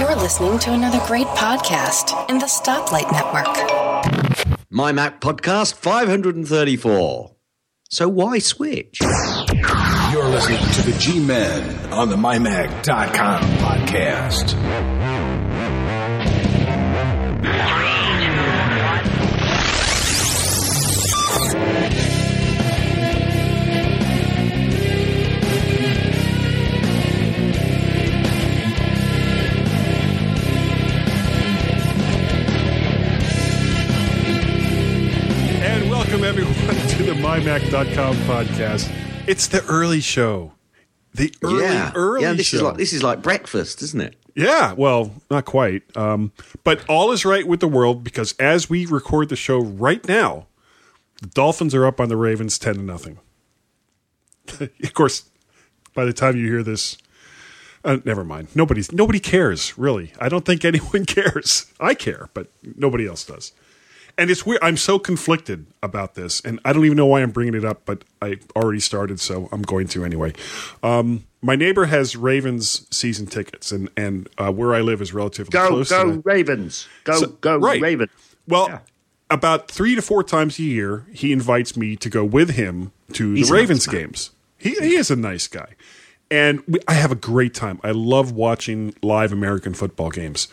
[0.00, 4.56] You're listening to another great podcast in the Stoplight Network.
[4.70, 7.36] My Mac Podcast 534.
[7.90, 8.98] So why switch?
[9.00, 14.93] You're listening to the G Men on the MyMac.com podcast.
[36.14, 38.88] Welcome everyone to the MyMac.com podcast.
[39.26, 40.52] It's the early show.
[41.12, 41.90] The early, yeah.
[41.96, 42.56] early yeah, this show.
[42.58, 44.16] is like this is like breakfast, isn't it?
[44.36, 45.82] yeah, well, not quite.
[45.96, 46.30] Um,
[46.62, 50.46] but all is right with the world because as we record the show right now,
[51.20, 53.18] the Dolphins are up on the Ravens 10 to nothing.
[54.60, 55.28] of course,
[55.94, 56.96] by the time you hear this,
[57.84, 58.48] uh, never mind.
[58.54, 60.12] Nobody's nobody cares, really.
[60.20, 61.66] I don't think anyone cares.
[61.80, 63.50] I care, but nobody else does.
[64.16, 64.60] And it's weird.
[64.62, 67.82] I'm so conflicted about this, and I don't even know why I'm bringing it up,
[67.84, 70.32] but I already started, so I'm going to anyway.
[70.84, 75.50] Um, my neighbor has Ravens season tickets, and and uh, where I live is relatively
[75.50, 75.88] Go, close.
[75.88, 76.22] to go, that.
[76.24, 76.86] Ravens.
[77.02, 77.80] Go, So- go, right.
[77.82, 78.10] Ravens.
[78.46, 78.78] Well, Yeah.
[79.30, 83.32] about three to four times a year, he invites me to go with him to
[83.32, 84.30] He's the a nice Ravens games.
[84.58, 85.74] He, he is a nice guy.
[86.30, 87.80] And we, I have a great time.
[87.82, 90.46] I love watching live American football games.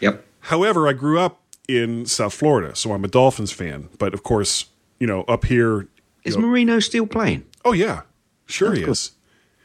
[0.00, 0.24] Yep.
[0.40, 3.88] However, I grew up in South Florida, so I'm a Dolphins fan.
[3.98, 4.66] But of course,
[4.98, 5.88] you know, up here.
[6.24, 7.44] Is know- Marino still playing?
[7.64, 8.02] oh, yeah.
[8.46, 8.92] Sure he cool.
[8.92, 9.12] is.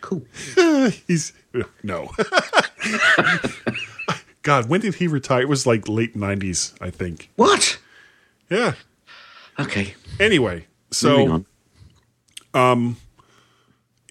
[0.01, 0.25] Cool.
[1.07, 1.33] He's.
[1.83, 2.11] No.
[4.43, 5.41] God, when did he retire?
[5.41, 7.29] It was like late 90s, I think.
[7.35, 7.79] What?
[8.49, 8.73] Yeah.
[9.59, 9.95] Okay.
[10.19, 11.45] Anyway, so on.
[12.53, 12.97] Um,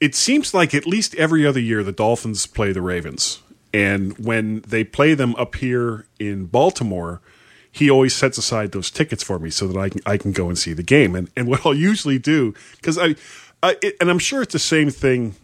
[0.01, 3.41] it seems like at least every other year the Dolphins play the Ravens.
[3.73, 7.23] And when they play them up here in Baltimore,
[7.77, 10.49] he always sets aside those tickets for me so that I can I can go
[10.49, 11.15] and see the game.
[11.15, 13.17] And and what I'll usually do because I,
[13.63, 15.35] I it, and I'm sure it's the same thing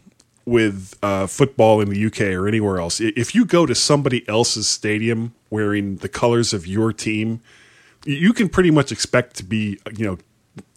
[0.47, 3.01] with uh, football in the UK or anywhere else.
[3.01, 7.43] If you go to somebody else's stadium wearing the colors of your team,
[8.07, 10.19] you can pretty much expect to be you know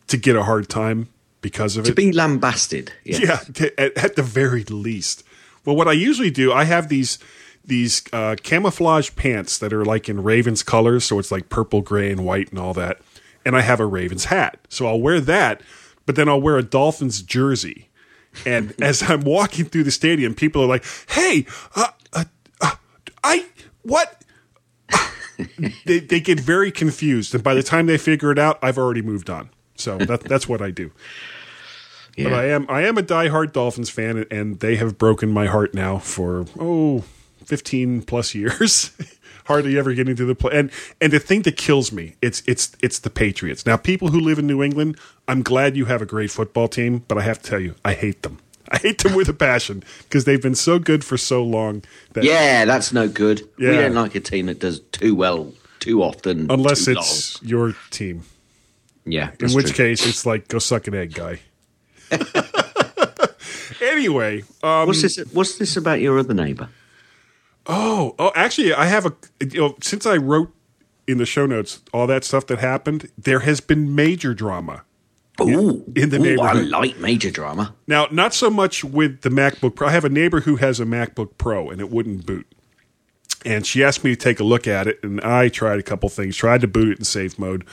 [0.08, 1.08] to get a hard time
[1.40, 1.96] because of To it.
[1.96, 2.92] To be lambasted.
[3.06, 3.20] Yeah.
[3.22, 5.24] Yeah, at, at the very least.
[5.64, 7.18] Well, what I usually do, I have these
[7.68, 12.12] these uh, camouflage pants that are like in Ravens colors, so it's like purple, gray,
[12.12, 13.00] and white, and all that.
[13.46, 15.62] And I have a Ravens hat, so I'll wear that.
[16.06, 17.90] But then I'll wear a Dolphins jersey.
[18.46, 22.26] And as I'm walking through the stadium, people are like, "Hey, uh, uh,
[22.62, 22.76] uh,
[23.24, 23.46] I
[23.84, 24.22] what?"
[25.86, 29.02] they they get very confused, and by the time they figure it out, I've already
[29.02, 29.50] moved on.
[29.76, 30.92] So that that's what I do.
[32.16, 32.26] Yeah.
[32.26, 35.48] But I am I am a diehard Dolphins fan, and- and they have broken my
[35.48, 37.04] heart now for oh
[37.46, 38.92] 15 plus years.
[39.46, 42.76] Hardly ever getting to the play, and and the thing that kills me, it's it's
[42.82, 43.64] it's the Patriots.
[43.64, 44.98] Now, people who live in New England,
[45.28, 47.94] I'm glad you have a great football team, but I have to tell you, I
[47.94, 48.40] hate them.
[48.72, 51.84] I hate them with a passion because they've been so good for so long.
[52.14, 53.48] That Yeah, that's no good.
[53.60, 56.48] We don't like a team that does too well too often.
[56.50, 58.24] unless too it's your team,
[59.06, 59.32] yeah.
[59.40, 59.76] in which true.
[59.76, 61.40] case it's like go suck an egg, guy.
[63.82, 65.18] anyway, um, what's this?
[65.32, 66.70] What's this about your other neighbour?
[67.68, 69.14] Oh, oh, actually, I have a.
[69.40, 70.54] You know, since I wrote
[71.08, 74.84] in the show notes all that stuff that happened, there has been major drama.
[75.42, 76.24] Ooh, in the Ooh, I
[76.54, 76.68] neighborhood.
[76.70, 77.76] like major drama.
[77.88, 79.88] Now, not so much with the MacBook Pro.
[79.90, 82.48] I have a neighbor who has a MacBook Pro and it wouldn't boot.
[83.44, 86.10] And she asked me to take a look at it, and I tried a couple
[86.10, 86.36] things.
[86.36, 87.64] Tried to boot it in safe mode.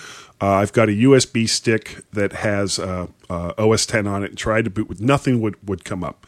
[0.41, 4.39] Uh, I've got a USB stick that has uh, uh, OS 10 on it, and
[4.39, 6.27] tried to boot with nothing would would come up.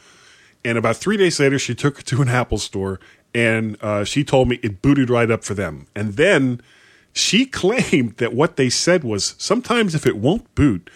[0.65, 3.01] And about three days later, she took it to an Apple store,
[3.35, 5.87] and uh, she told me it booted right up for them.
[5.95, 6.61] And then
[7.13, 10.89] she claimed that what they said was sometimes if it won't boot,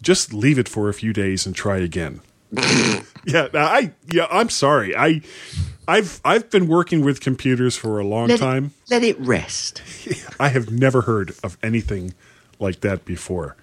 [0.00, 2.20] just leave it for a few days and try again.
[3.24, 4.96] yeah, I yeah, I'm sorry.
[4.96, 5.20] I
[5.86, 8.72] I've I've been working with computers for a long Let time.
[8.86, 9.82] It, let it rest.
[10.40, 12.14] I have never heard of anything
[12.58, 13.56] like that before.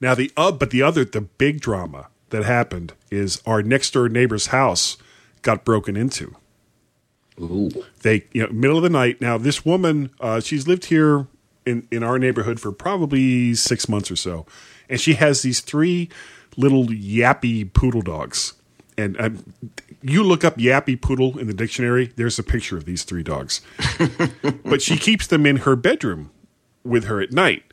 [0.00, 4.08] Now the uh, but the other the big drama that happened is our next door
[4.08, 4.96] neighbor's house
[5.42, 6.36] got broken into.
[7.40, 7.70] Ooh.
[8.02, 9.20] They you know middle of the night.
[9.20, 11.26] Now this woman uh, she's lived here
[11.66, 14.46] in in our neighborhood for probably six months or so,
[14.88, 16.08] and she has these three
[16.56, 18.54] little yappy poodle dogs.
[18.98, 19.54] And um,
[20.02, 22.12] you look up yappy poodle in the dictionary.
[22.16, 23.62] There's a picture of these three dogs,
[24.64, 26.30] but she keeps them in her bedroom
[26.84, 27.64] with her at night.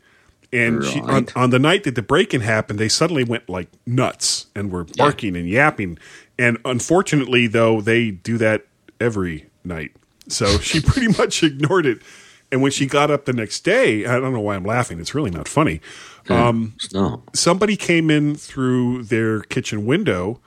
[0.50, 4.46] And she, on, on the night that the break-in happened, they suddenly went like nuts
[4.54, 5.98] and were barking and yapping.
[6.38, 8.64] And unfortunately, though, they do that
[8.98, 9.92] every night.
[10.28, 12.00] So she pretty much ignored it.
[12.50, 14.98] And when she got up the next day, I don't know why I'm laughing.
[15.00, 15.80] It's really not funny.
[16.30, 17.20] Um, It's not.
[17.36, 20.40] somebody came in through their kitchen window.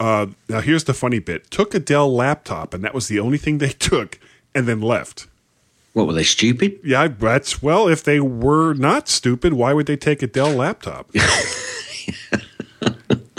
[0.00, 3.38] Uh, now, here's the funny bit took a Dell laptop, and that was the only
[3.38, 4.18] thing they took,
[4.54, 5.26] and then left.
[5.92, 6.78] What were they stupid?
[6.84, 11.10] Yeah, that's well, if they were not stupid, why would they take a Dell laptop?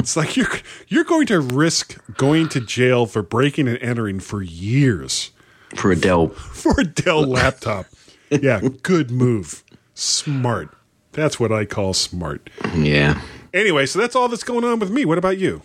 [0.08, 0.48] it's like you're
[0.88, 5.32] you're going to risk going to jail for breaking and entering for years
[5.76, 6.30] For Adele.
[6.30, 7.88] for a Dell laptop.
[8.30, 9.66] Yeah, good move.
[9.96, 10.70] Smart.
[11.12, 12.50] That's what I call smart.
[12.74, 13.22] Yeah.
[13.54, 15.04] Anyway, so that's all that's going on with me.
[15.04, 15.62] What about you?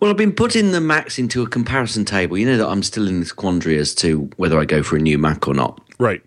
[0.00, 2.36] Well, I've been putting the Macs into a comparison table.
[2.36, 5.00] You know that I'm still in this quandary as to whether I go for a
[5.00, 5.80] new Mac or not.
[5.98, 6.22] Right.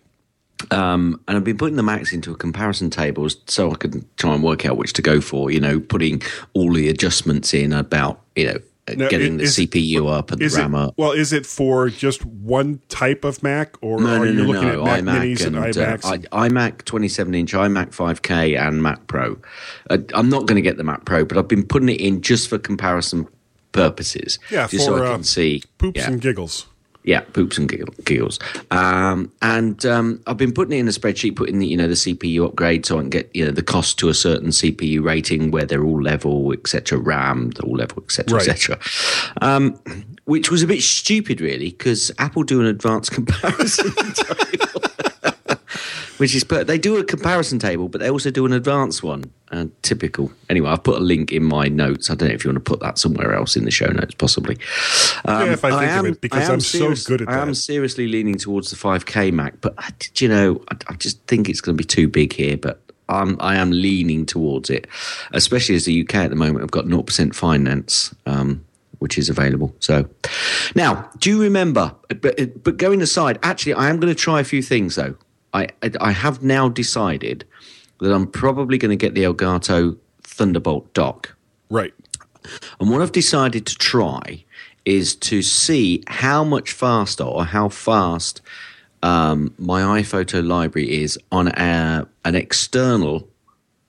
[0.71, 4.33] Um, and I've been putting the Macs into a comparison table so I could try
[4.33, 5.49] and work out which to go for.
[5.51, 6.21] You know, putting
[6.53, 10.31] all the adjustments in about you know uh, Now, getting i- the is- CPU up
[10.31, 10.93] and the Is it RAM up.
[10.97, 11.11] well?
[11.11, 14.67] Is it for just one type of Mac, or No, are no, you no, looking
[14.69, 14.87] no.
[14.87, 16.27] at Mac iMac Minis and, and, uh, iMacs?
[16.31, 19.37] I, iMac 27 inch, iMac 5K, and Mac Pro.
[19.89, 22.21] Uh, I'm not going to get the Mac Pro, but I've been putting it in
[22.21, 23.27] just for comparison
[23.71, 24.39] purposes.
[24.49, 26.07] yeah, just for so I uh, can see poops yeah.
[26.07, 26.67] and giggles.
[27.03, 28.39] Yeah, poops and giggle- giggles.
[28.69, 31.95] Um, and um, I've been putting it in a spreadsheet, putting the, you know the
[31.95, 35.49] CPU upgrade, so I can get you know the cost to a certain CPU rating
[35.51, 36.99] where they're all level, etc.
[36.99, 38.37] RAM, they're all level, etc.
[38.37, 38.47] Right.
[38.47, 38.79] etc.
[39.41, 39.79] Um,
[40.25, 43.91] which was a bit stupid, really, because Apple do an advanced comparison
[46.21, 49.23] which is but they do a comparison table, but they also do an advanced one.
[49.51, 50.31] Uh, typical.
[50.51, 52.11] Anyway, I've put a link in my notes.
[52.11, 54.13] I don't know if you want to put that somewhere else in the show notes,
[54.13, 54.59] possibly.
[55.25, 57.39] Um, Yeah, if I think of it, because I am I'm so good at I
[57.39, 61.49] am seriously leaning towards the 5K Mac, but I, you know, I, I just think
[61.49, 62.55] it's going to be too big here.
[62.55, 62.79] But
[63.09, 64.85] I'm, I am leaning towards it,
[65.31, 68.13] especially as the UK at the moment have got 0% finance.
[68.27, 68.63] Um,
[68.99, 69.75] which is available.
[69.79, 70.07] So,
[70.75, 71.95] now, do you remember?
[72.09, 75.15] But, but going aside, actually, I am going to try a few things though.
[75.53, 75.67] I
[75.99, 77.45] I, have now decided
[77.99, 81.35] that I'm probably going to get the Elgato Thunderbolt dock.
[81.69, 81.93] Right.
[82.79, 84.43] And what I've decided to try
[84.85, 88.41] is to see how much faster or how fast
[89.03, 93.27] um, my iPhoto library is on a, an external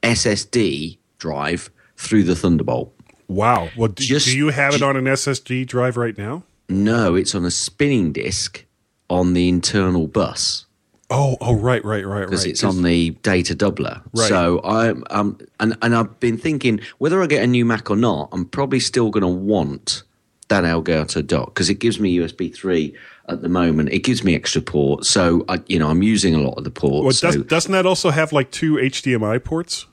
[0.02, 2.94] SSD drive through the Thunderbolt.
[3.28, 3.70] Wow.
[3.76, 6.42] Well, do, Just- do you have it on an SSD drive right now?
[6.68, 8.64] No, it's on a spinning disk
[9.10, 10.66] on the internal bus.
[11.12, 12.26] Oh, oh, right, right, right, right.
[12.26, 14.02] because it's on the data doubler.
[14.14, 14.28] Right.
[14.28, 17.96] So I'm um and and I've been thinking whether I get a new Mac or
[17.96, 20.02] not, I'm probably still going to want
[20.48, 22.94] that Elgato dock because it gives me USB three
[23.28, 23.90] at the moment.
[23.90, 26.70] It gives me extra ports, so I you know I'm using a lot of the
[26.70, 27.04] ports.
[27.04, 29.86] Well, so does, doesn't that also have like two HDMI ports?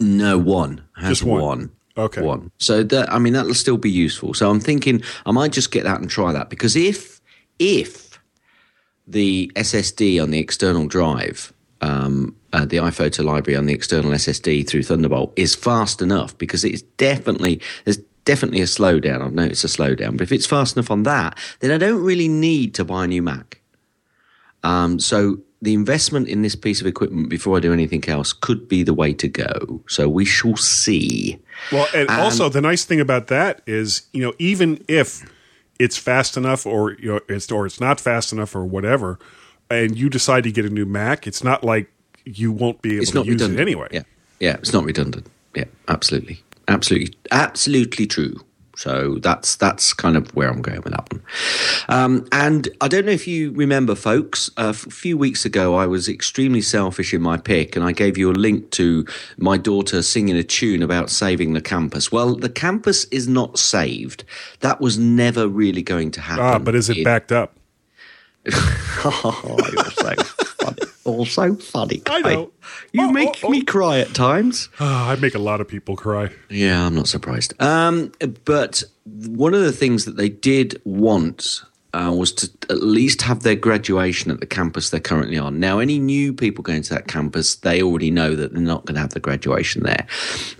[0.00, 1.42] no one has Just one.
[1.42, 1.70] one.
[1.96, 2.22] Okay.
[2.22, 2.52] one.
[2.58, 4.34] So that I mean that'll still be useful.
[4.34, 7.20] So I'm thinking I might just get that and try that because if
[7.58, 8.07] if
[9.08, 14.68] the SSD on the external drive, um, uh, the iPhoto library on the external SSD
[14.68, 19.22] through Thunderbolt is fast enough because it's definitely there's definitely a slowdown.
[19.22, 22.28] I've noticed a slowdown, but if it's fast enough on that, then I don't really
[22.28, 23.62] need to buy a new Mac.
[24.62, 28.68] Um, so the investment in this piece of equipment before I do anything else could
[28.68, 29.82] be the way to go.
[29.88, 31.38] So we shall see.
[31.72, 35.24] Well, and Um, also the nice thing about that is, you know, even if
[35.78, 39.18] it's fast enough, or you know, it's or it's not fast enough, or whatever,
[39.70, 41.90] and you decide to get a new Mac, it's not like
[42.24, 43.88] you won't be able It's to use redundant it anyway.
[43.90, 44.02] Yeah,
[44.40, 45.26] yeah, it's not redundant.
[45.54, 48.40] Yeah, absolutely, absolutely, absolutely true.
[48.78, 51.20] So that's that's kind of where I'm going with that one.
[51.88, 54.52] Um, and I don't know if you remember, folks.
[54.56, 58.30] A few weeks ago, I was extremely selfish in my pick, and I gave you
[58.30, 59.04] a link to
[59.36, 62.12] my daughter singing a tune about saving the campus.
[62.12, 64.22] Well, the campus is not saved.
[64.60, 66.44] That was never really going to happen.
[66.44, 67.56] Ah, but is it in- backed up?
[68.54, 70.14] oh, you're so
[71.08, 71.18] funny.
[71.18, 72.02] All so funny.
[72.06, 72.52] I know.
[72.92, 73.50] You Oh, make oh, oh.
[73.50, 74.68] me cry at times.
[74.80, 76.30] Ah, I make a lot of people cry.
[76.48, 77.54] Yeah, I'm not surprised.
[77.60, 78.12] Um,
[78.44, 81.62] but one of the things that they did want
[81.94, 85.58] uh, was to at least have their graduation at the campus they're currently on.
[85.58, 88.96] Now, any new people going to that campus, they already know that they're not going
[88.96, 90.06] to have the graduation there.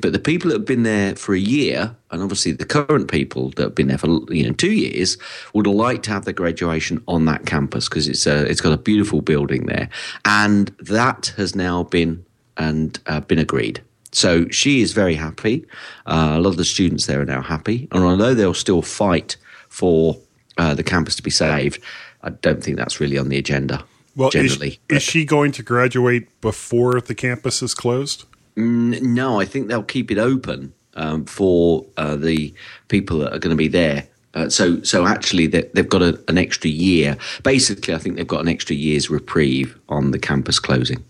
[0.00, 3.50] But the people that have been there for a year, and obviously the current people
[3.50, 5.18] that have been there for you know two years,
[5.52, 8.78] would like to have their graduation on that campus because it's a, it's got a
[8.78, 9.88] beautiful building there,
[10.24, 12.24] and that has now been
[12.56, 13.82] and uh, been agreed.
[14.12, 15.66] So she is very happy.
[16.06, 17.88] Uh, a lot of the students there are now happy.
[17.92, 19.36] And although they'll still fight
[19.68, 20.16] for
[20.58, 21.80] uh, the campus to be saved,
[22.22, 23.84] I don't think that's really on the agenda
[24.16, 24.78] Well, is, generally.
[24.88, 28.24] is she going to graduate before the campus is closed?
[28.56, 32.52] N- no, I think they'll keep it open um, for uh, the
[32.88, 36.20] people that are going to be there Uh, so, so actually, they, they've got a,
[36.28, 37.16] an extra year.
[37.42, 41.02] Basically, I think they've got an extra year's reprieve on the campus closing.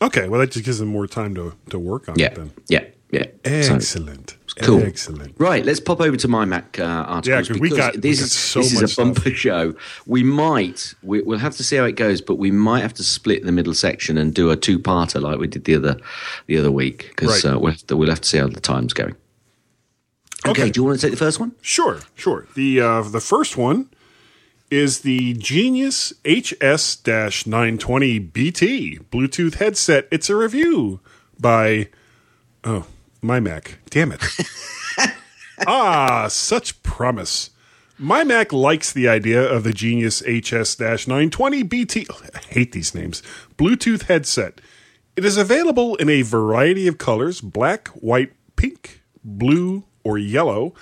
[0.00, 2.50] Okay, well that just gives them more time to to work on Yeah, it then.
[2.68, 3.62] yeah, yeah.
[3.62, 4.36] So- Excellent.
[4.62, 4.84] Cool.
[4.84, 5.34] Excellent.
[5.38, 7.26] Right, let's pop over to my Mac uh, articles.
[7.26, 9.74] Yeah, 'cause we because got- we this, got is, so this is a bumper show.
[10.06, 13.02] We might, we, we'll have to see how it goes, but we might have to
[13.02, 15.98] split the middle section and do a two-parter like we did the other
[16.46, 17.52] the other week because Right.
[17.54, 19.14] uh, we'll, have to, we'll have to see how the time's going.
[20.46, 20.70] Okay, Okay.
[20.70, 21.52] do you want to take the first one?
[21.60, 22.46] Sure, sure.
[22.54, 23.90] The uh, the first one
[24.70, 30.08] is the Genius HS-920 BT Bluetooth headset.
[30.10, 31.00] It's a review
[31.38, 31.88] by
[32.64, 32.86] oh
[33.26, 33.78] my Mac.
[33.90, 34.22] Damn it!
[35.66, 37.50] ah, such promise.
[37.98, 42.06] My Mac likes the idea of the Genius HS-920 BT.
[42.34, 43.22] I hate these names.
[43.56, 44.60] Bluetooth headset.
[45.16, 50.74] It is available in a variety of colors: black, white, pink, blue, or yellow,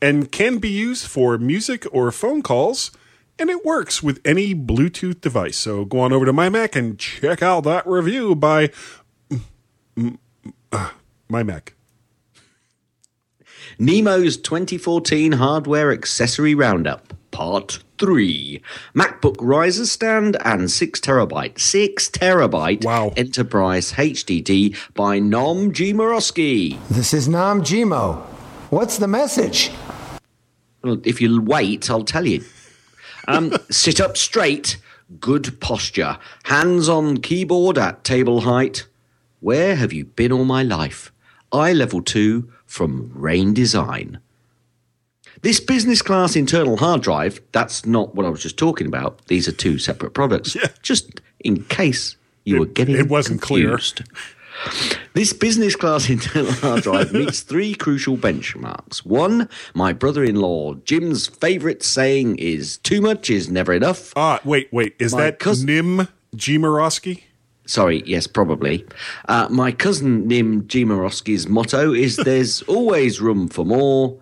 [0.00, 2.90] and can be used for music or phone calls.
[3.38, 5.56] And it works with any Bluetooth device.
[5.56, 8.70] So go on over to my Mac and check out that review by
[9.96, 10.18] mm,
[10.72, 10.90] uh,
[11.28, 11.74] my Mac.
[13.78, 18.62] Nemo's 2014 Hardware Accessory Roundup, Part 3.
[18.94, 23.12] MacBook riser stand and 6 terabyte, 6 terabyte Wow.
[23.16, 25.92] Enterprise HDD by Nom G.
[25.92, 26.78] Morosky.
[26.88, 28.22] This is Nam Jimo.
[28.70, 29.72] What's the message?
[30.84, 32.44] Well, if you wait, I'll tell you.
[33.26, 34.76] Um, sit up straight,
[35.18, 38.86] good posture, hands on keyboard at table height.
[39.40, 41.10] Where have you been all my life?
[41.52, 44.18] iLevel 2 from Rain Design.
[45.42, 49.24] This business class internal hard drive, that's not what I was just talking about.
[49.28, 50.56] These are two separate products.
[50.56, 50.66] Yeah.
[50.82, 53.78] Just in case you were getting it wasn't clear.
[55.12, 59.06] This business class internal hard drive meets three crucial benchmarks.
[59.06, 64.12] One, my brother in law Jim's favourite saying is too much is never enough.
[64.16, 64.96] Ah, wait, wait.
[64.98, 67.22] Is My that cousin- Nim Jimarowski?
[67.66, 68.84] Sorry, yes, probably.
[69.28, 74.18] Uh, my cousin Nim Jimarowski's motto is there's always room for more.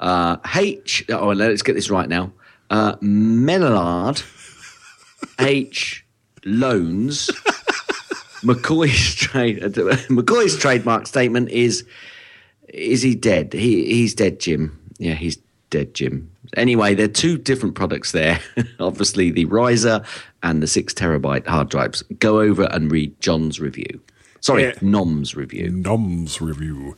[0.00, 2.32] Uh, H, oh, let's get this right now.
[2.70, 4.22] Uh, Menard
[5.40, 6.04] H.
[6.44, 7.30] Loans.
[8.42, 11.84] McCoy's trade McCoy's trademark statement is
[12.68, 13.52] is he dead?
[13.52, 14.78] He he's dead, Jim.
[14.98, 15.38] Yeah, he's
[15.70, 16.30] dead, Jim.
[16.56, 18.40] Anyway, there are two different products there.
[18.80, 20.02] Obviously, the riser
[20.42, 22.02] and the six terabyte hard drives.
[22.18, 24.00] Go over and read John's review.
[24.40, 24.72] Sorry, Yeah.
[24.80, 25.68] Nom's review.
[25.70, 26.94] Nom's review.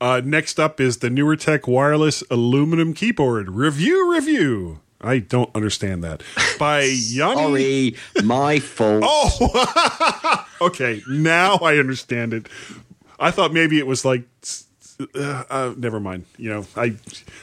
[0.00, 4.12] Uh, next up is the Newer Tech wireless aluminum keyboard review.
[4.12, 4.80] Review.
[5.00, 6.22] I don't understand that
[6.58, 7.94] by Yanni.
[7.94, 9.04] Sorry, my fault.
[9.06, 11.02] Oh, okay.
[11.08, 12.48] Now I understand it.
[13.20, 14.22] I thought maybe it was like.
[15.14, 16.24] Uh, uh, never mind.
[16.36, 16.96] You know, I,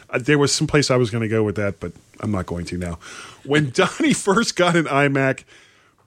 [0.10, 2.46] I there was some place I was going to go with that, but I'm not
[2.46, 3.00] going to now.
[3.46, 5.44] When Donnie first got an iMac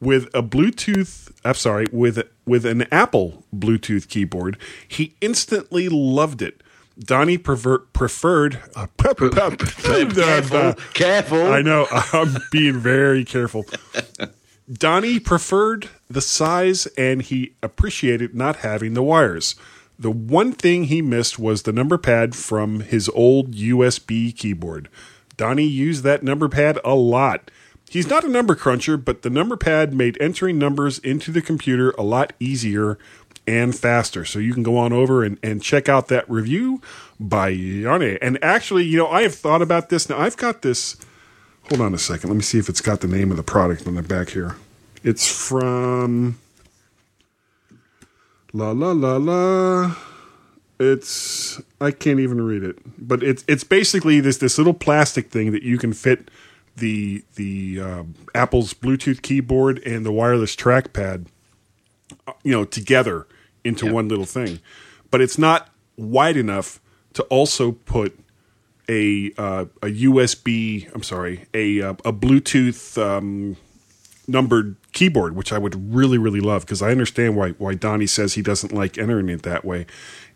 [0.01, 6.63] with a Bluetooth, I'm sorry, with with an Apple Bluetooth keyboard, he instantly loved it.
[6.99, 8.61] Donnie prefer, preferred.
[8.75, 11.47] Uh, Careful, careful.
[11.47, 11.87] I know.
[12.13, 13.67] I'm being very careful.
[14.71, 19.55] Donnie preferred the size and he appreciated not having the wires.
[19.99, 24.89] The one thing he missed was the number pad from his old USB keyboard.
[25.37, 27.51] Donnie used that number pad a lot.
[27.91, 31.91] He's not a number cruncher, but the number pad made entering numbers into the computer
[31.93, 32.99] a lot easier
[33.47, 34.25] and faster.
[34.25, 36.83] So you can go on over and, and check out that review
[37.19, 38.19] by Yanni.
[38.21, 40.09] And actually, you know, I have thought about this.
[40.09, 40.97] Now, I've got this.
[41.71, 42.29] Hold on a second.
[42.29, 44.57] Let me see if it's got the name of the product on the back here.
[45.03, 46.39] It's from
[48.53, 49.97] La La La La.
[50.81, 55.53] It's I can't even read it, but it's it's basically this this little plastic thing
[55.53, 56.31] that you can fit
[56.77, 58.03] the the uh,
[58.35, 61.27] Apple's Bluetooth keyboard and the wireless trackpad,
[62.27, 63.27] uh, you know, together
[63.65, 64.61] into one little thing.
[65.11, 66.81] But it's not wide enough
[67.15, 68.19] to also put
[68.89, 70.91] a uh, a USB.
[70.95, 73.57] I'm sorry, a uh, a Bluetooth um,
[74.29, 78.35] numbered keyboard, which I would really really love because I understand why why Donnie says
[78.35, 79.87] he doesn't like entering it that way,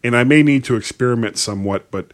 [0.02, 2.12] and I may need to experiment somewhat, but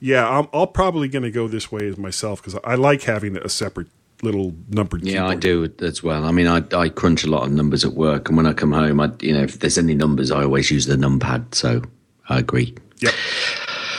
[0.00, 3.36] yeah, I'm, I'll probably going to go this way as myself because I like having
[3.36, 3.86] a separate
[4.20, 5.02] little numbered.
[5.02, 5.14] Keyboard.
[5.14, 5.76] Yeah, I keyboard.
[5.76, 6.24] do as well.
[6.24, 8.72] I mean, I, I crunch a lot of numbers at work, and when I come
[8.72, 11.54] home, I you know if there's any numbers, I always use the numpad.
[11.54, 11.82] So
[12.28, 12.74] I agree.
[12.98, 13.14] Yep.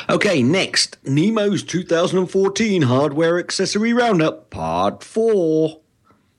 [0.10, 5.80] Okay, next Nemo's 2014 hardware accessory roundup, part four.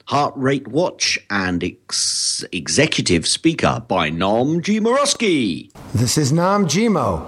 [0.06, 4.78] Heart rate watch and ex- executive speaker by Nom G.
[4.78, 5.70] Morosky.
[5.94, 7.23] This is Nam Jimo.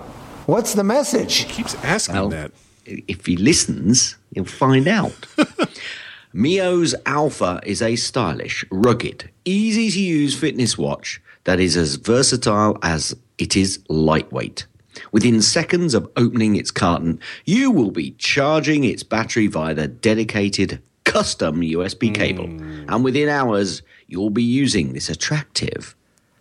[0.46, 1.36] What's the message?
[1.36, 2.52] He keeps asking Well, that.
[2.84, 5.26] if he listens, he'll find out.
[6.34, 12.76] Mio's Alpha is a stylish, rugged, easy to use fitness watch that is as versatile
[12.82, 14.66] as it is lightweight.
[15.12, 20.82] Within seconds of opening its carton, you will be charging its battery via the dedicated
[21.16, 22.46] custom USB cable.
[22.46, 22.84] Hmm.
[22.88, 25.94] And within hours, you'll be using this attractive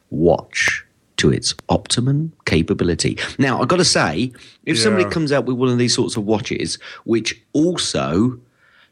[0.10, 0.84] watch
[1.18, 3.18] to its optimum capability.
[3.40, 4.34] Now, I've got to say,
[4.66, 8.38] if somebody comes out with one of these sorts of watches, which also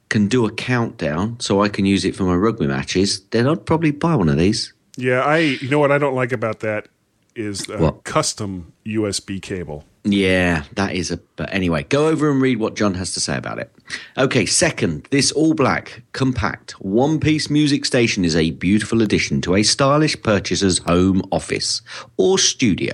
[0.09, 3.65] can do a countdown so I can use it for my rugby matches, then I'd
[3.65, 4.71] probably buy one of these.
[4.95, 5.37] Yeah, I.
[5.39, 6.87] You know what I don't like about that
[7.35, 8.03] is a What?
[8.05, 9.83] custom USB cable.
[10.05, 11.17] Yeah, that is a.
[11.37, 13.73] But anyway, go over and read what John has to say about it.
[14.17, 19.55] Okay, second, this all black, compact, one piece music station is a beautiful addition to
[19.55, 21.81] a stylish purchaser's home office
[22.17, 22.91] or studio.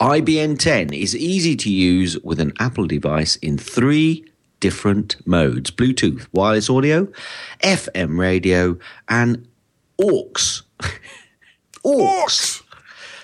[0.00, 4.24] IBN 10 is easy to use with an Apple device in three
[4.60, 7.08] different modes Bluetooth, wireless audio,
[7.64, 8.78] FM radio,
[9.08, 9.48] and
[10.00, 10.62] AUX.
[11.84, 12.62] AUX.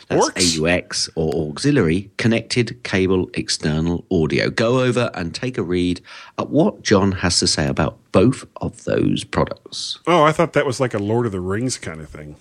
[0.09, 0.59] That's Orcs?
[0.61, 4.51] AUX or auxiliary connected cable external audio.
[4.51, 6.01] Go over and take a read
[6.39, 9.99] at what John has to say about both of those products.
[10.07, 12.37] Oh, I thought that was like a Lord of the Rings kind of thing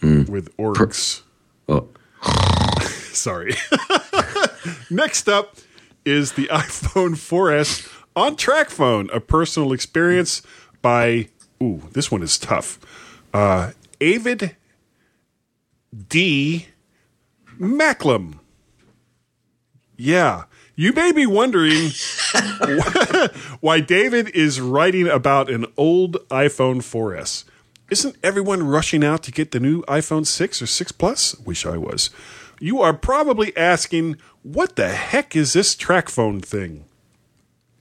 [0.00, 1.22] with orcs.
[1.66, 1.88] Well,
[2.82, 3.54] Sorry.
[4.90, 5.56] Next up
[6.04, 10.42] is the iPhone 4S on TracFone, a personal experience
[10.82, 11.28] by,
[11.62, 12.78] ooh, this one is tough.
[13.34, 14.56] Uh, Avid
[16.08, 16.66] D.
[17.58, 18.38] Macklem.
[19.96, 20.44] Yeah.
[20.76, 21.90] You may be wondering
[23.60, 27.44] why David is writing about an old iPhone 4S.
[27.90, 31.38] Isn't everyone rushing out to get the new iPhone 6 or 6 Plus?
[31.40, 32.10] Wish I was.
[32.60, 36.84] You are probably asking, what the heck is this TracFone thing?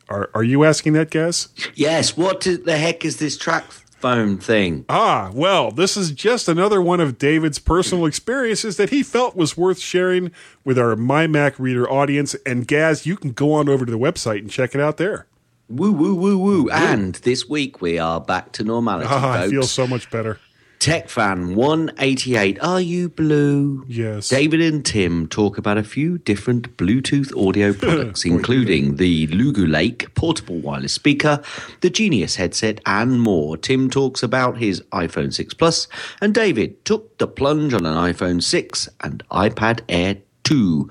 [0.09, 1.49] Are, are you asking that, Gaz?
[1.75, 3.65] yes, what the heck is this track
[4.15, 4.85] phone thing?
[4.89, 9.57] Ah, well, this is just another one of David's personal experiences that he felt was
[9.57, 10.31] worth sharing
[10.63, 12.35] with our My Mac Reader audience.
[12.45, 15.27] And Gaz, you can go on over to the website and check it out there.
[15.69, 16.69] Woo, woo, woo, woo.
[16.69, 20.39] And this week we are back to normality, Ah, I feel so much better.
[20.79, 22.59] Tech Fan 188.
[22.61, 23.83] Are you blue?
[23.87, 24.29] Yes.
[24.29, 30.13] David and Tim talk about a few different Bluetooth audio products, including the Lugu Lake
[30.13, 31.41] portable wireless speaker,
[31.81, 33.57] the Genius headset, and more.
[33.57, 35.87] Tim talks about his iPhone 6 Plus,
[36.21, 40.89] and David took the plunge on an iPhone 6 and iPad Air 2.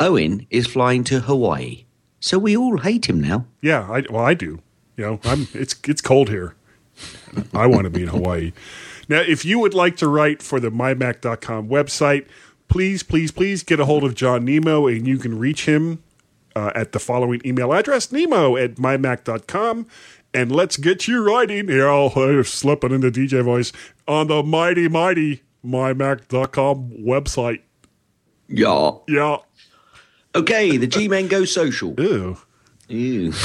[0.00, 1.84] Owen is flying to Hawaii.
[2.20, 3.46] So we all hate him now.
[3.60, 4.60] Yeah, I, well, I do.
[4.96, 5.46] You know, I'm.
[5.54, 6.56] It's it's cold here.
[7.54, 8.52] I want to be in Hawaii.
[9.08, 12.26] Now, if you would like to write for the mymac.com website,
[12.68, 16.02] please, please, please get a hold of John Nemo, and you can reach him
[16.54, 19.86] uh, at the following email address: nemo at mymac.com.
[20.34, 21.68] And let's get you writing.
[21.68, 23.72] Here, I'll uh, slip it into DJ voice
[24.06, 27.62] on the mighty, mighty mymac.com website.
[28.46, 28.92] Yeah.
[29.08, 29.38] Yeah.
[30.34, 31.94] Okay, the G Men Go Social.
[31.98, 32.36] Ew.
[32.88, 33.32] Ew.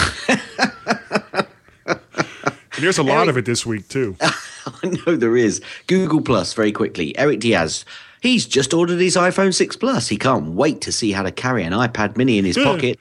[2.75, 4.17] And there's a lot of it this week too.
[4.83, 5.61] I know there is.
[5.87, 7.17] Google Plus, very quickly.
[7.17, 7.85] Eric Diaz.
[8.21, 10.07] He's just ordered his iPhone 6 Plus.
[10.07, 12.97] He can't wait to see how to carry an iPad mini in his pocket.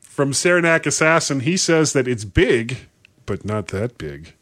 [0.00, 2.86] From Saranac Assassin, he says that it's big,
[3.26, 4.34] but not that big.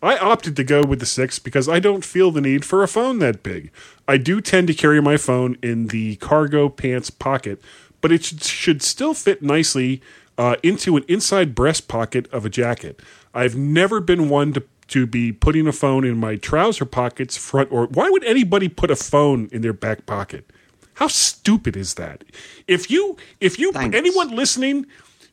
[0.00, 2.88] I opted to go with the 6 because I don't feel the need for a
[2.88, 3.72] phone that big.
[4.06, 7.60] I do tend to carry my phone in the cargo pants pocket,
[8.00, 10.00] but it should, should still fit nicely
[10.38, 13.00] uh, into an inside breast pocket of a jacket.
[13.34, 17.70] I've never been one to to be putting a phone in my trouser pockets front
[17.72, 20.48] or why would anybody put a phone in their back pocket?
[20.94, 22.24] How stupid is that?
[22.66, 23.96] If you if you Thanks.
[23.96, 24.86] anyone listening,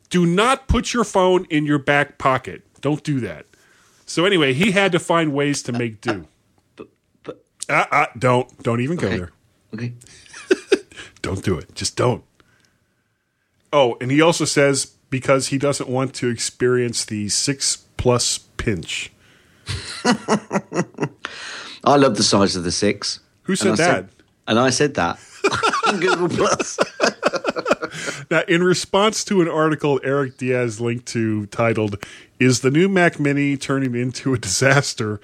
[0.09, 2.63] do not put your phone in your back pocket.
[2.81, 3.45] Don't do that.
[4.05, 6.27] So anyway, he had to find ways to make do.
[6.75, 6.89] but-
[7.69, 9.31] uh, uh, don't don't even go there.
[9.73, 9.93] Okay.
[11.21, 11.73] Don't do it.
[11.73, 12.21] Just don't.
[13.71, 19.12] Oh, and he also says because he doesn't want to experience the six plus pinch.
[21.83, 23.19] I love the size of the 6.
[23.43, 24.05] Who said And that?
[24.47, 25.19] and I said that.
[25.99, 26.79] Google Plus.
[28.31, 32.03] Now, in response to an article Eric Diaz linked to titled,
[32.39, 35.19] Is the new Mac Mini turning into a disaster?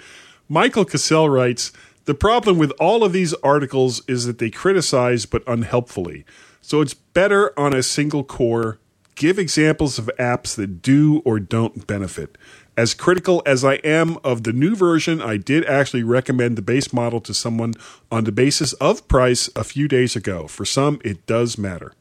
[0.47, 1.71] Michael Cassell writes,
[2.06, 6.25] The problem with all of these articles is that they criticize but unhelpfully.
[6.62, 8.80] So it's better on a single core.
[9.15, 12.38] Give examples of apps that do or don't benefit.
[12.79, 16.93] As critical as I am of the new version, I did actually recommend the base
[16.93, 17.73] model to someone
[18.09, 20.47] on the basis of price a few days ago.
[20.47, 21.91] For some, it does matter.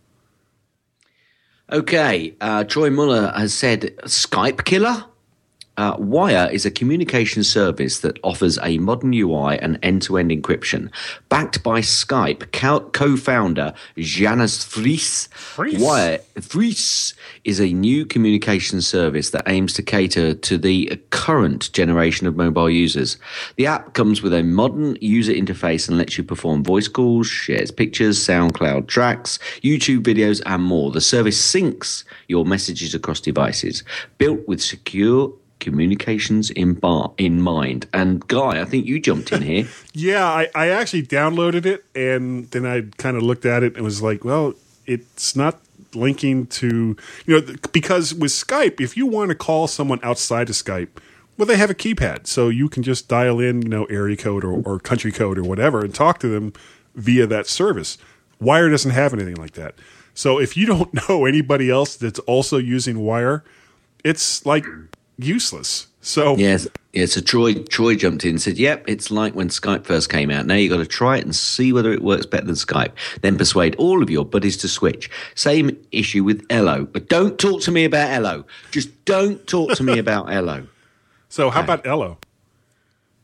[1.72, 5.06] Okay, uh, Troy Muller has said Skype killer.
[5.78, 10.90] Uh, Wire is a communication service that offers a modern UI and end-to-end encryption.
[11.28, 15.78] Backed by Skype co- co-founder Janus Friis, Fries?
[15.78, 17.14] Wire Fries
[17.44, 22.68] is a new communication service that aims to cater to the current generation of mobile
[22.68, 23.16] users.
[23.54, 27.70] The app comes with a modern user interface and lets you perform voice calls, shares
[27.70, 30.90] pictures, SoundCloud tracks, YouTube videos, and more.
[30.90, 33.84] The service syncs your messages across devices,
[34.18, 37.86] built with secure communications in bar in mind.
[37.92, 39.68] And Guy, I think you jumped in here.
[39.92, 43.84] Yeah, I, I actually downloaded it and then I kind of looked at it and
[43.84, 44.54] was like, well,
[44.86, 45.60] it's not
[45.92, 50.54] linking to, you know, because with Skype, if you want to call someone outside of
[50.54, 50.88] Skype,
[51.36, 52.28] well, they have a keypad.
[52.28, 55.42] So you can just dial in, you know, area code or, or country code or
[55.42, 56.52] whatever and talk to them
[56.94, 57.98] via that service.
[58.40, 59.74] Wire doesn't have anything like that.
[60.14, 63.44] So if you don't know anybody else that's also using Wire,
[64.04, 64.64] it's like
[65.18, 65.88] useless.
[66.00, 67.06] So Yes, yeah.
[67.06, 70.46] So Troy Troy jumped in and said, "Yep, it's like when Skype first came out.
[70.46, 72.92] Now you got to try it and see whether it works better than Skype.
[73.20, 75.10] Then persuade all of your buddies to switch.
[75.34, 78.46] Same issue with Ello, but don't talk to me about Ello.
[78.70, 80.66] Just don't talk to me about Ello."
[81.28, 82.18] So how about Ello?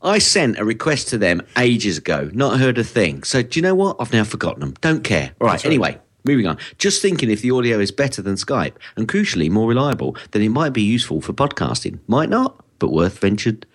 [0.01, 3.23] I sent a request to them ages ago, not heard a thing.
[3.23, 3.95] So do you know what?
[3.99, 4.75] I've now forgotten them.
[4.81, 5.31] Don't care.
[5.41, 5.65] All right.
[5.65, 6.57] Anyway, moving on.
[6.77, 10.49] Just thinking if the audio is better than Skype and crucially more reliable, then it
[10.49, 11.99] might be useful for podcasting.
[12.07, 13.65] Might not, but worth ventured.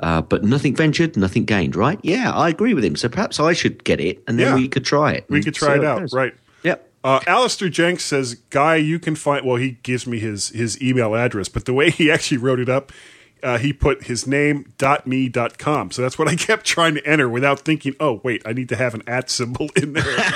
[0.00, 2.00] Uh, but nothing ventured, nothing gained, right?
[2.02, 2.96] Yeah, I agree with him.
[2.96, 4.54] So perhaps I should get it and then Yeah.
[4.56, 5.26] we could try it.
[5.28, 6.12] We could try it out, goes.
[6.12, 6.34] right?
[6.64, 6.88] Yep.
[7.04, 11.14] Uh, Alistair Jenks says, "Guy, you can find." Well, he gives me his his email
[11.14, 12.90] address, but the way he actually wrote it up,
[13.42, 15.90] uh, he put his name dot me dot com.
[15.90, 17.94] So that's what I kept trying to enter without thinking.
[18.00, 20.04] Oh, wait, I need to have an at symbol in there.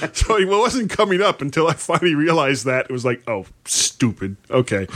[0.14, 4.36] so it wasn't coming up until I finally realized that it was like, oh, stupid.
[4.50, 4.86] Okay,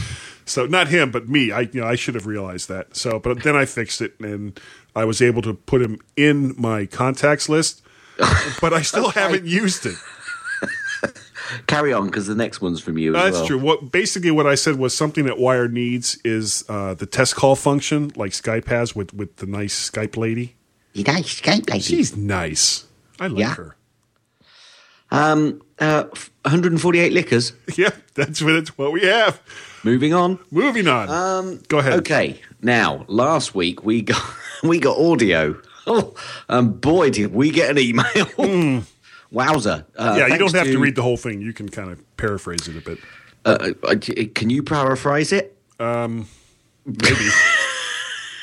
[0.44, 1.52] so not him, but me.
[1.52, 2.96] I you know I should have realized that.
[2.96, 4.58] So, but then I fixed it and
[4.96, 7.82] I was able to put him in my contacts list.
[8.60, 9.96] But I still haven't used it.
[11.66, 13.46] Carry on because the next one's from you as That's well.
[13.46, 13.58] true.
[13.58, 17.54] What basically what I said was something that Wire needs is uh, the test call
[17.56, 20.56] function, like Skype has with with the nice Skype lady.
[20.94, 21.82] You nice Skype lady.
[21.82, 22.84] She's nice.
[23.20, 23.54] I like Yeah.
[23.56, 23.76] her.
[25.14, 26.04] Um, uh,
[26.42, 27.52] 148 liquors.
[27.76, 29.40] Yeah, that's what it's what we have.
[29.84, 30.38] Moving on.
[30.50, 31.08] Moving on.
[31.08, 31.94] Um, Go ahead.
[32.00, 34.22] Okay, now last week we got
[34.62, 35.60] we got audio.
[35.86, 36.14] Oh,
[36.48, 38.82] and boy, did we get an email!
[39.30, 39.84] Wowzer!
[39.96, 40.18] Uh, Hmm.
[40.18, 41.40] yeah, you don't have to, read the whole thing.
[41.42, 42.98] You can kind of paraphrase it a bit.
[43.44, 43.94] Uh, uh,
[44.34, 45.56] can you paraphrase it?
[45.78, 46.26] Um,
[46.86, 47.28] Maybe.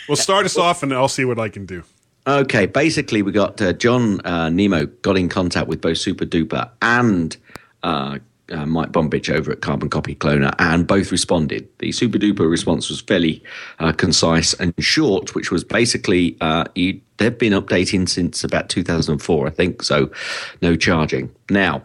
[0.08, 1.84] well, start us off, and I'll see what I can do.
[2.28, 6.70] Okay, basically, we got uh, John uh, Nemo got in contact with both Super Duper
[6.82, 7.36] and
[7.82, 8.20] uh,
[8.52, 11.68] uh, Mike Bombich over at Carbon Copy Cloner, and both responded.
[11.80, 13.42] The Super Duper response was fairly
[13.80, 19.48] uh, concise and short, which was basically uh, you, they've been updating since about 2004,
[19.48, 20.12] I think, so
[20.62, 21.34] no charging.
[21.50, 21.84] Now,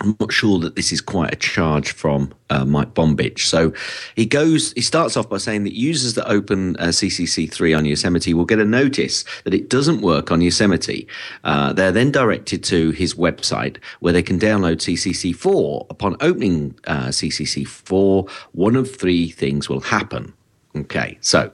[0.00, 3.40] I'm not sure that this is quite a charge from uh, Mike Bombich.
[3.40, 3.72] So
[4.16, 8.34] he goes, he starts off by saying that users that open uh, CCC3 on Yosemite
[8.34, 11.06] will get a notice that it doesn't work on Yosemite.
[11.44, 15.86] Uh, they're then directed to his website where they can download CCC4.
[15.90, 20.32] Upon opening uh, CCC4, one of three things will happen.
[20.74, 21.52] Okay, so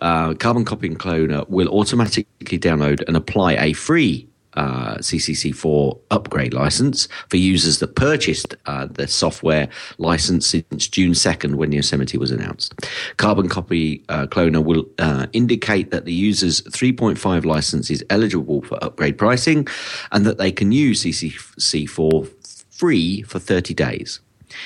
[0.00, 6.54] uh, Carbon Copy and Cloner will automatically download and apply a free uh, CCC4 upgrade
[6.54, 12.30] license for users that purchased uh, the software license since June 2nd when Yosemite was
[12.30, 12.74] announced.
[13.16, 18.82] Carbon Copy uh, Cloner will uh, indicate that the user's 3.5 license is eligible for
[18.82, 19.66] upgrade pricing
[20.12, 22.28] and that they can use CCC4
[22.70, 24.20] free for 30 days.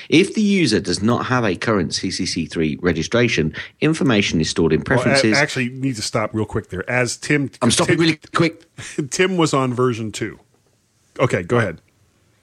[0.09, 4.99] If the user does not have a current CCC3 registration, information is stored in Well,
[4.99, 5.37] a- preferences.
[5.37, 6.89] actually, need to stop real quick there.
[6.89, 8.63] As Tim, I'm stopping Tim, really quick.
[9.11, 10.39] Tim was on version two.
[11.19, 11.81] Okay, go ahead.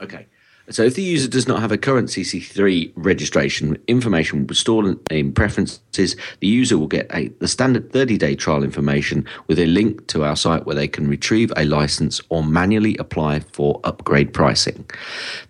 [0.01, 0.27] Okay.
[0.71, 4.99] So if the user does not have a current CC3 registration, information will be stored
[5.11, 6.17] in, preferences.
[6.41, 10.37] The user will get a, the standard 30-day trial information with a link to our
[10.37, 14.85] site where they can retrieve a license or manually apply for upgrade pricing.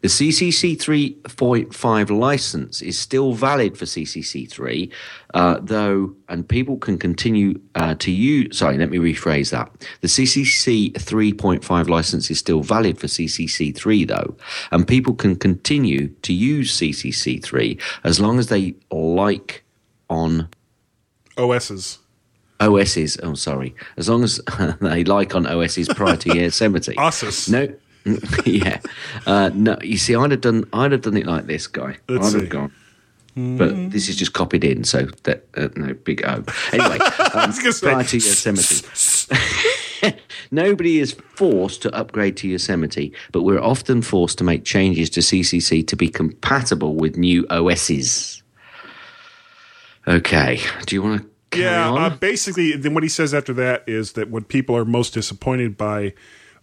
[0.03, 4.91] The CCC 3.5 license is still valid for CCC3,
[5.35, 8.59] uh, though, and people can continue uh, to use.
[8.59, 9.71] Sorry, let me rephrase that.
[10.01, 14.37] The CCC 3.5 license is still valid for CCC 3, though,
[14.71, 19.65] and people can continue to use CCC 3 as long as they like
[20.09, 20.49] on
[21.37, 21.99] OSs.
[22.61, 23.19] OSs.
[23.23, 23.75] Oh, sorry.
[23.97, 24.41] As long as
[24.81, 26.95] they like on OSs prior to Yosemite.
[26.99, 27.49] OSs.
[27.49, 27.73] No,
[28.45, 28.81] yeah.
[29.27, 30.65] Uh, no, you see, I'd have done.
[30.73, 31.99] I'd have done it like this, guy.
[32.09, 32.41] Let's I'd see.
[32.41, 32.73] have gone.
[33.59, 36.45] But this is just copied in, so that uh, no big O.
[36.73, 36.99] Anyway,
[37.35, 38.87] um, prior to Yosemite.
[40.51, 45.21] Nobody is forced to upgrade to Yosemite, but we're often forced to make changes to
[45.21, 48.43] CCC to be compatible with new OSs.
[50.07, 52.13] Okay, do you want to Yeah, on?
[52.13, 55.77] uh, basically, then what he says after that is that what people are most disappointed
[55.77, 56.15] by,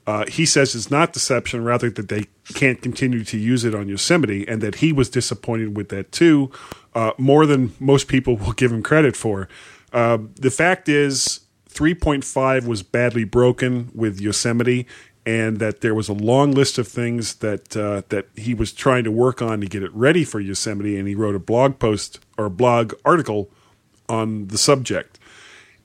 [0.07, 3.87] uh, he says it's not deception, rather that they can't continue to use it on
[3.87, 6.51] Yosemite, and that he was disappointed with that too,
[6.93, 9.47] uh, more than most people will give him credit for.
[9.91, 14.87] Uh, the fact is, 3.5 was badly broken with Yosemite.
[15.27, 19.03] And that there was a long list of things that uh, that he was trying
[19.05, 22.19] to work on to get it ready for Yosemite, and he wrote a blog post
[22.37, 23.49] or a blog article
[24.07, 25.17] on the subject,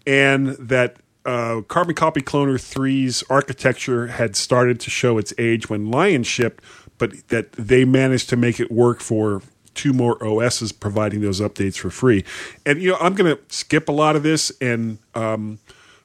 [0.06, 5.90] and that uh, Carbon Copy Cloner 3's architecture had started to show its age when
[5.90, 6.62] Lion shipped,
[6.98, 9.42] but that they managed to make it work for
[9.74, 12.24] two more OSs providing those updates for free.
[12.66, 14.98] And you know, I'm going to skip a lot of this and.
[15.14, 15.59] Um,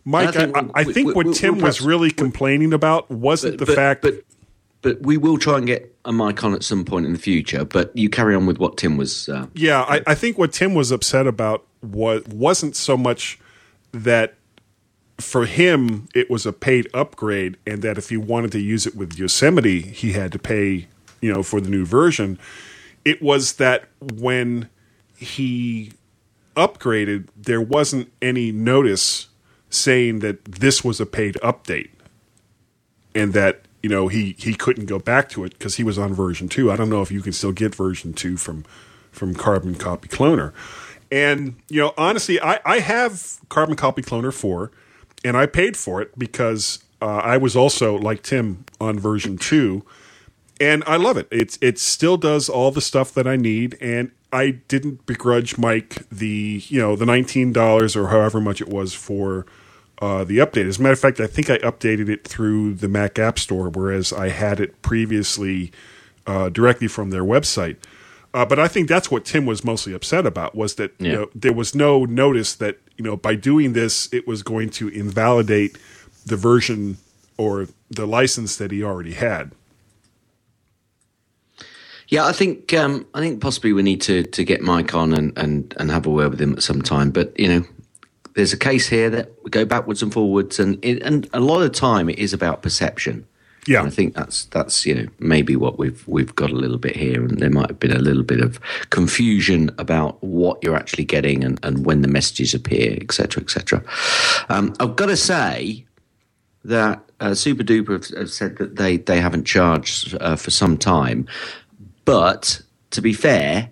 [0.08, 2.74] Mike, I I, think I, we- I think we- what we'll Tim was really complaining
[2.74, 4.14] about wasn't the but, fact but
[4.84, 7.66] but we will try and get a mic on at some point in the future.
[7.66, 9.28] But you carry on with what Tim was.
[9.28, 13.40] Uh, Yeah, I, I think what Tim was upset about was wasn't so much
[13.94, 14.36] that
[15.18, 18.96] for him it was a paid upgrade, and that if he wanted to use it
[18.96, 20.88] with Yosemite, he had to pay,
[21.22, 22.38] you know, for the new version.
[23.04, 24.70] It was that when
[25.16, 25.92] he
[26.56, 29.28] upgraded, there wasn't any notice
[29.70, 31.90] saying that this was a paid update,
[33.14, 36.14] and that you know he he couldn't go back to it because he was on
[36.14, 36.72] version two.
[36.72, 38.66] I don't know if you can still get version two from
[39.12, 40.54] from Carbon Copy Cloner.
[41.12, 44.72] And you know, honestly, I I have Carbon Copy Cloner four,
[45.26, 49.84] and I paid for it because uh, I was also like Tim on version two,
[50.62, 51.28] and I love it.
[51.32, 56.08] It's it still does all the stuff that I need, and I didn't begrudge Mike
[56.10, 59.46] the you know the nineteen dollars or however much it was for
[60.02, 60.68] uh, the update.
[60.68, 63.70] As a matter of fact, I think I updated it through the Mac App Store,
[63.70, 65.72] whereas I had it previously
[66.28, 67.78] uh, directly from their website.
[68.36, 71.30] Uh, but I think that's what Tim was mostly upset about was that you know,
[71.34, 75.78] there was no notice that you know by doing this it was going to invalidate
[76.26, 76.98] the version
[77.38, 79.54] or the license that he already had.
[82.10, 85.32] yeah, I think um, I think possibly we need to to get Mike on and,
[85.38, 87.12] and and have a word with him at some time.
[87.12, 87.66] But you know,
[88.34, 91.62] there's a case here that we go backwards and forwards, and it, and a lot
[91.62, 93.26] of time it is about perception.
[93.68, 93.80] Yeah.
[93.80, 96.96] And I think that's that's you know maybe what we've we've got a little bit
[96.96, 98.60] here, and there might have been a little bit of
[98.92, 103.84] confusion about what you're actually getting and, and when the messages appear, etc., etc.
[104.50, 105.86] Um, I've got to say
[106.64, 110.78] that uh, Super Duper have, have said that they they haven't charged uh, for some
[110.78, 111.28] time,
[112.06, 113.72] but to be fair,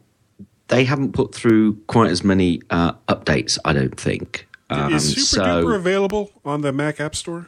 [0.70, 3.60] they haven't put through quite as many uh, updates.
[3.64, 4.48] I don't think.
[4.70, 7.48] Um, Is Super so, Duper available on the Mac App Store?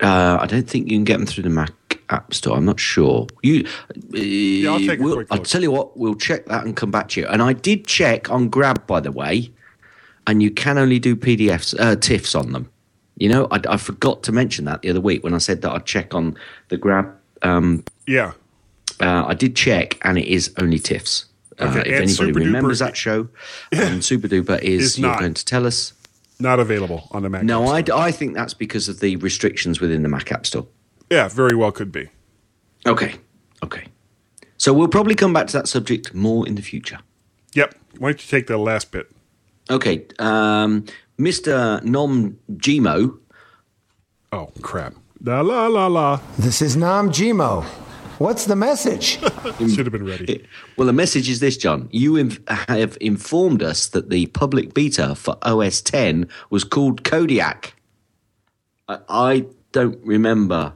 [0.00, 1.72] Uh, I don't think you can get them through the Mac
[2.10, 2.56] App Store.
[2.56, 3.26] I'm not sure.
[3.42, 5.96] You, uh, I'll take a we'll- I'll tell you what.
[5.96, 7.26] We'll check that and come back to you.
[7.26, 9.50] And I did check on Grab, by the way,
[10.26, 12.68] and you can only do PDFs, uh, TIFFs on them.
[13.16, 15.70] You know, I, I forgot to mention that the other week when I said that
[15.70, 16.36] I'd check on
[16.68, 17.12] the Grab.
[17.42, 18.32] Um, Yeah.
[19.00, 21.26] uh, I did check, and it is only TIFFs.
[21.58, 23.28] Uh, Okay, if anybody Super remembers Duper- that show,
[23.80, 25.20] um, Super Duper is, Is you're not.
[25.20, 25.92] going to tell us.
[26.40, 27.98] Not available on the Mac No, App Store.
[27.98, 30.66] I, I think that's because of the restrictions within the Mac App Store.
[31.10, 32.08] Yeah, very well could be.
[32.86, 33.14] Okay.
[33.62, 33.84] Okay.
[34.56, 36.98] So we'll probably come back to that subject more in the future.
[37.54, 37.74] Yep.
[37.98, 39.10] Why don't you take the last bit?
[39.70, 40.06] Okay.
[40.18, 40.84] Um,
[41.18, 41.82] Mr.
[41.84, 43.18] Nom Gmo.
[44.32, 44.94] Oh, crap.
[45.22, 46.20] La la la la.
[46.38, 47.64] This is Nam Gmo.
[48.18, 49.18] What's the message?
[49.58, 50.46] Should have been ready.
[50.76, 51.88] Well, the message is this, John.
[51.90, 52.14] You
[52.48, 57.74] have informed us that the public beta for OS 10 was called Kodiak.
[58.88, 60.74] I, I don't remember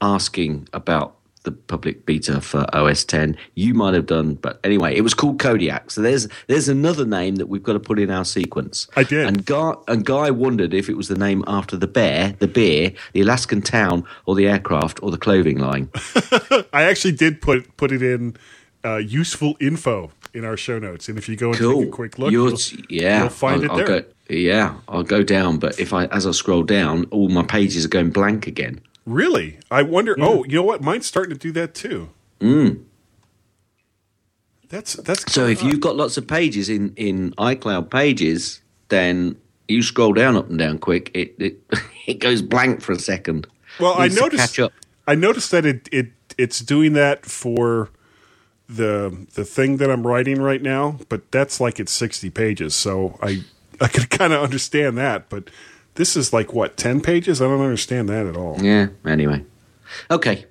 [0.00, 1.17] asking about
[1.48, 3.36] the public beta for OS 10.
[3.54, 5.90] You might have done, but anyway, it was called Kodiak.
[5.90, 8.86] So there's there's another name that we've got to put in our sequence.
[8.96, 9.26] I did.
[9.26, 12.92] And Guy, and Guy wondered if it was the name after the bear, the beer,
[13.12, 15.90] the Alaskan town, or the aircraft, or the clothing line.
[16.72, 18.36] I actually did put put it in
[18.84, 21.80] uh, useful info in our show notes, and if you go and Cool.
[21.80, 22.58] take a quick look, You'll, you'll,
[22.90, 24.00] yeah, you'll find I'll, it I'll there.
[24.02, 27.84] Go, yeah, I'll go down, but if I as I scroll down, all my pages
[27.86, 28.80] are going blank again.
[29.08, 29.58] Really?
[29.70, 30.14] I wonder.
[30.20, 30.82] Oh, you know what?
[30.82, 32.10] Mine's starting to do that too.
[34.68, 35.30] That's that's Mm.
[35.30, 40.36] So if you've got lots of pages in in iCloud Pages, then you scroll down
[40.36, 41.10] up and down quick.
[41.14, 41.58] It it,
[42.06, 43.46] it goes blank for a second.
[43.80, 44.42] well, I noticed.
[44.42, 44.72] catch up.
[45.06, 47.88] I noticed that it it it's doing that for
[48.68, 52.74] the the thing that I'm writing right now, but that's like it's 60 pages.
[52.74, 53.42] So I
[53.80, 55.48] I could kind of understand that, but
[55.98, 57.42] this is like what 10 pages?
[57.42, 58.56] I don't understand that at all.
[58.62, 58.88] Yeah.
[59.06, 59.44] Anyway.
[60.10, 60.46] Okay.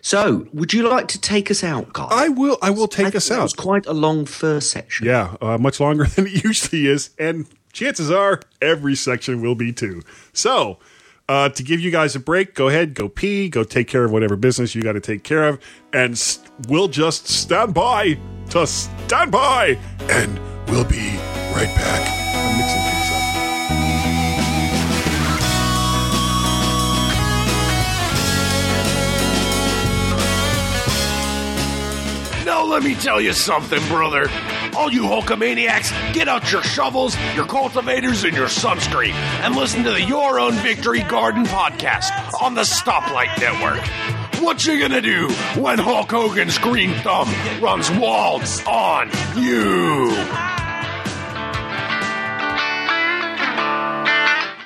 [0.00, 2.08] So, would you like to take us out, guys?
[2.10, 3.42] I will I will take I us out.
[3.42, 5.04] was quite a long first section.
[5.06, 9.72] Yeah, uh, much longer than it usually is, and chances are every section will be
[9.72, 10.02] too.
[10.32, 10.78] So,
[11.28, 14.12] uh, to give you guys a break, go ahead, go pee, go take care of
[14.12, 15.58] whatever business you got to take care of,
[15.92, 18.16] and s- we'll just stand by
[18.50, 19.76] to stand by,
[20.08, 21.16] and we'll be
[21.52, 22.23] right back.
[32.74, 34.28] Let me tell you something, brother.
[34.76, 39.92] All you Hulkamaniacs, get out your shovels, your cultivators, and your sunscreen, and listen to
[39.92, 42.10] the Your Own Victory Garden podcast
[42.42, 43.80] on the Stoplight Network.
[44.42, 47.32] What you gonna do when Hulk Hogan's green thumb
[47.62, 50.10] runs walls on you?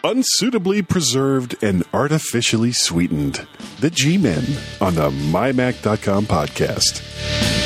[0.03, 3.47] Unsuitably preserved and artificially sweetened.
[3.81, 4.45] The G Men
[4.81, 7.58] on the MyMac.com podcast.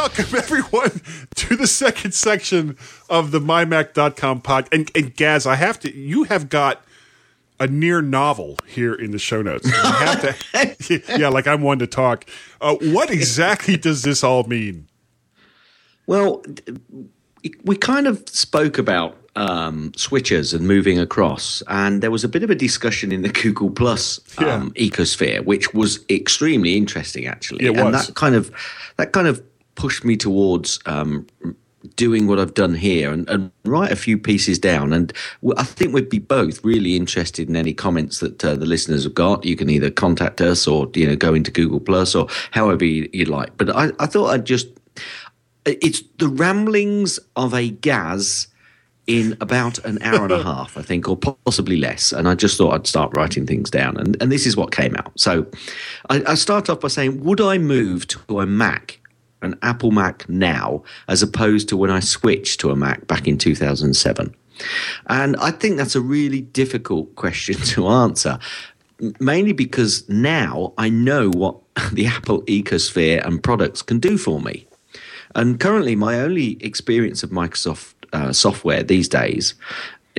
[0.00, 1.02] Welcome everyone
[1.34, 2.74] to the second section
[3.10, 4.66] of the MyMac.com pod.
[4.72, 6.82] And, and Gaz, I have to, you have got
[7.58, 9.70] a near novel here in the show notes.
[9.70, 10.16] I
[10.54, 12.24] have to, yeah, like I'm one to talk.
[12.62, 14.88] Uh, what exactly does this all mean?
[16.06, 16.42] Well,
[17.64, 22.42] we kind of spoke about um, switchers and moving across, and there was a bit
[22.42, 27.66] of a discussion in the Google Plus um, ecosphere, which was extremely interesting, actually.
[27.66, 28.06] It and was.
[28.06, 28.50] that kind of
[28.96, 29.40] that kind of
[29.80, 31.26] pushed me towards um,
[31.96, 34.92] doing what I've done here and, and write a few pieces down.
[34.92, 35.12] And
[35.56, 39.14] I think we'd be both really interested in any comments that uh, the listeners have
[39.14, 39.44] got.
[39.44, 43.08] You can either contact us or you know go into Google Plus or however you,
[43.12, 43.56] you'd like.
[43.56, 44.68] But I, I thought I'd just
[45.64, 48.48] it's the ramblings of a Gaz
[49.06, 52.12] in about an hour and a half, I think, or possibly less.
[52.12, 53.96] And I just thought I'd start writing things down.
[53.96, 55.12] And, and this is what came out.
[55.18, 55.46] So
[56.08, 58.99] I, I start off by saying, would I move to a Mac,
[59.42, 63.38] an Apple Mac now, as opposed to when I switched to a Mac back in
[63.38, 64.34] 2007?
[65.06, 68.38] And I think that's a really difficult question to answer,
[69.18, 71.56] mainly because now I know what
[71.92, 74.66] the Apple ecosphere and products can do for me.
[75.34, 79.54] And currently, my only experience of Microsoft uh, software these days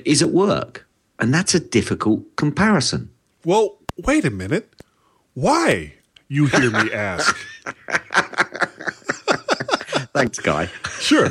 [0.06, 0.88] is at work.
[1.20, 3.10] And that's a difficult comparison.
[3.46, 4.74] Well, wait a minute.
[5.34, 5.94] Why?
[6.28, 7.38] You hear me ask.
[10.14, 10.68] Thanks, Guy.
[11.00, 11.30] Sure.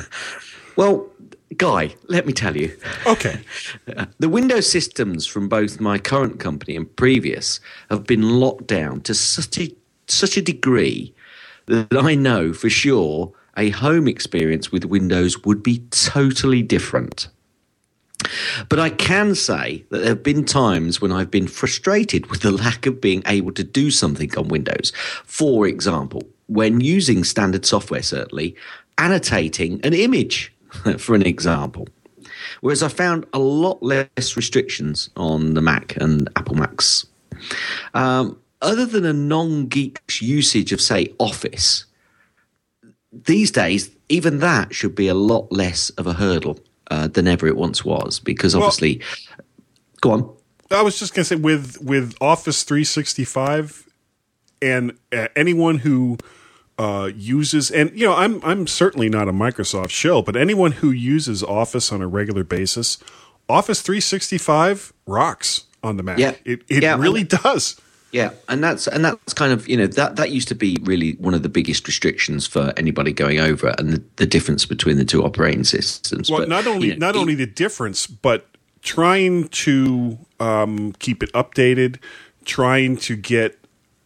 [0.77, 1.09] Well,
[1.57, 2.77] Guy, let me tell you.
[3.07, 3.41] Okay.
[4.19, 9.15] The Windows systems from both my current company and previous have been locked down to
[9.15, 9.75] such a,
[10.07, 11.15] such a degree
[11.67, 17.29] that I know for sure a home experience with Windows would be totally different.
[18.69, 22.51] But I can say that there have been times when I've been frustrated with the
[22.51, 24.93] lack of being able to do something on Windows.
[25.25, 28.57] For example, when using standard software, certainly,
[28.99, 30.53] annotating an image,
[30.99, 31.89] for an example.
[32.61, 37.07] Whereas I found a lot less restrictions on the Mac and Apple Macs.
[37.95, 41.87] Um, other than a non geek's usage of, say, Office,
[43.13, 46.59] these days, even that should be a lot less of a hurdle
[46.91, 48.19] uh, than ever it once was.
[48.19, 49.01] Because obviously,
[50.01, 50.37] go on.
[50.73, 53.89] I was just going to say with with Office 365
[54.63, 56.19] and uh, anyone who
[56.81, 60.91] uh, uses and you know I'm I'm certainly not a Microsoft shell, but anyone who
[60.91, 62.99] uses Office on a regular basis,
[63.49, 66.19] Office 365 rocks on the Mac.
[66.19, 66.35] Yeah.
[66.45, 67.81] It it Yeah, really and- does.
[68.13, 71.13] Yeah, and that's and that's kind of you know that that used to be really
[71.21, 75.05] one of the biggest restrictions for anybody going over and the, the difference between the
[75.05, 76.29] two operating systems.
[76.29, 78.49] Well, But, not only you know, not e- only the difference, but
[78.83, 81.99] trying to um, keep it updated,
[82.45, 83.57] trying to get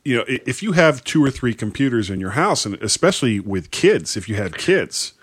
[0.04, 3.70] you know if you have two or three computers in your house, and especially with
[3.70, 5.14] kids, if you have kids,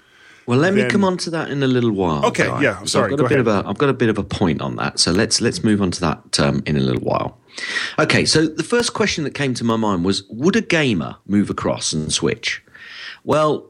[0.48, 2.26] Well, let me come on to that in a little while.
[2.26, 2.62] Okay, Guy.
[2.64, 3.48] yeah, I'm So sorry, I've got go a bit ahead.
[3.60, 5.00] of a I've got a bit of a point on that.
[5.00, 7.38] So let's let's move on to that um, in a little while.
[8.00, 11.50] Okay, so the first question that came to my mind was: Would a gamer move
[11.50, 12.64] across and switch?
[13.24, 13.70] Well,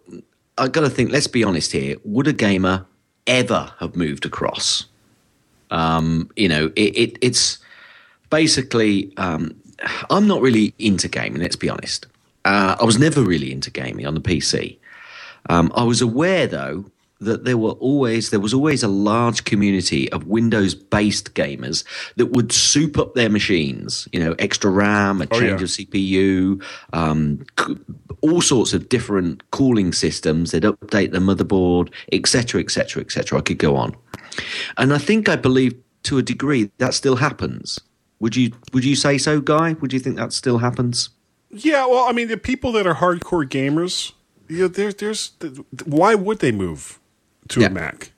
[0.58, 1.12] I got to think.
[1.12, 1.98] Let's be honest here.
[2.06, 2.86] Would a gamer
[3.28, 4.86] ever have moved across?
[5.72, 7.58] Um, you know, it, it, it's
[8.30, 9.12] basically.
[9.18, 9.56] Um,
[10.10, 11.42] I'm not really into gaming.
[11.42, 12.06] Let's be honest.
[12.46, 14.78] Uh, I was never really into gaming on the PC.
[15.50, 16.86] Um, I was aware, though,
[17.20, 21.84] that there were always there was always a large community of Windows based gamers
[22.16, 24.08] that would soup up their machines.
[24.12, 25.66] You know, extra RAM, a Oh, change yeah.
[25.66, 26.64] of CPU,
[26.94, 27.46] um,
[28.22, 30.50] all sorts of different cooling systems.
[30.52, 33.38] They'd update the motherboard, etc., etc., etc.
[33.38, 33.96] I could go on,
[34.78, 37.80] and I think I believe to a degree that still happens.
[38.22, 39.74] Would you Would you say so, Guy?
[39.82, 41.10] Would you think that still happens?
[41.50, 44.14] Yeah, well, I mean, the people that are hardcore gamers,
[44.48, 45.32] you know, there's, there's,
[45.84, 46.98] why would they move
[47.50, 47.68] to Yeah.
[47.68, 48.14] a Mac?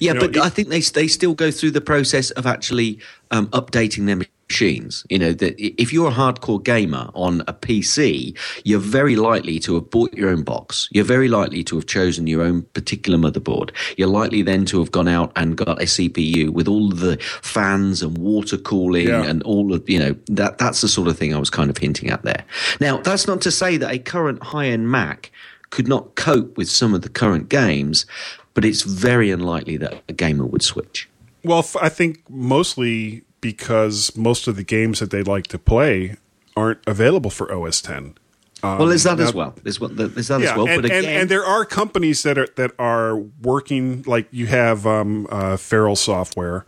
[0.00, 2.46] Yeah, You know, but it- I think they they still go through the process of
[2.46, 2.98] actually
[3.30, 4.16] um, updating their
[4.52, 5.06] machines.
[5.08, 9.74] You know, that if you're a hardcore gamer on a PC, you're very likely to
[9.76, 10.88] have bought your own box.
[10.92, 13.70] You're very likely to have chosen your own particular motherboard.
[13.96, 18.02] You're likely then to have gone out and got a CPU with all the fans
[18.02, 19.24] and water cooling Yeah.
[19.24, 21.78] and all of you know that that's the sort of thing I was kind of
[21.78, 22.44] hinting at there.
[22.80, 25.30] Now, that's not to say that a current high end Mac
[25.70, 28.04] could not cope with some of the current games,
[28.52, 31.08] but it's very unlikely that a gamer would switch.
[31.42, 36.16] Well, I think mostly because most of the games that they like to play
[36.56, 38.14] aren't available for OS 10.
[38.62, 39.54] well, is that as well.
[39.64, 40.68] Is what, there's that Um, Yeah, as well.
[40.68, 44.46] and, but again, and, and there are companies that are that are working like you
[44.46, 46.64] have um, uh, Feral Software,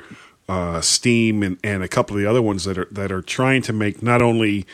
[0.49, 3.63] uh, Steam, and, and a couple of the other ones that are that are trying
[3.63, 4.67] to make not only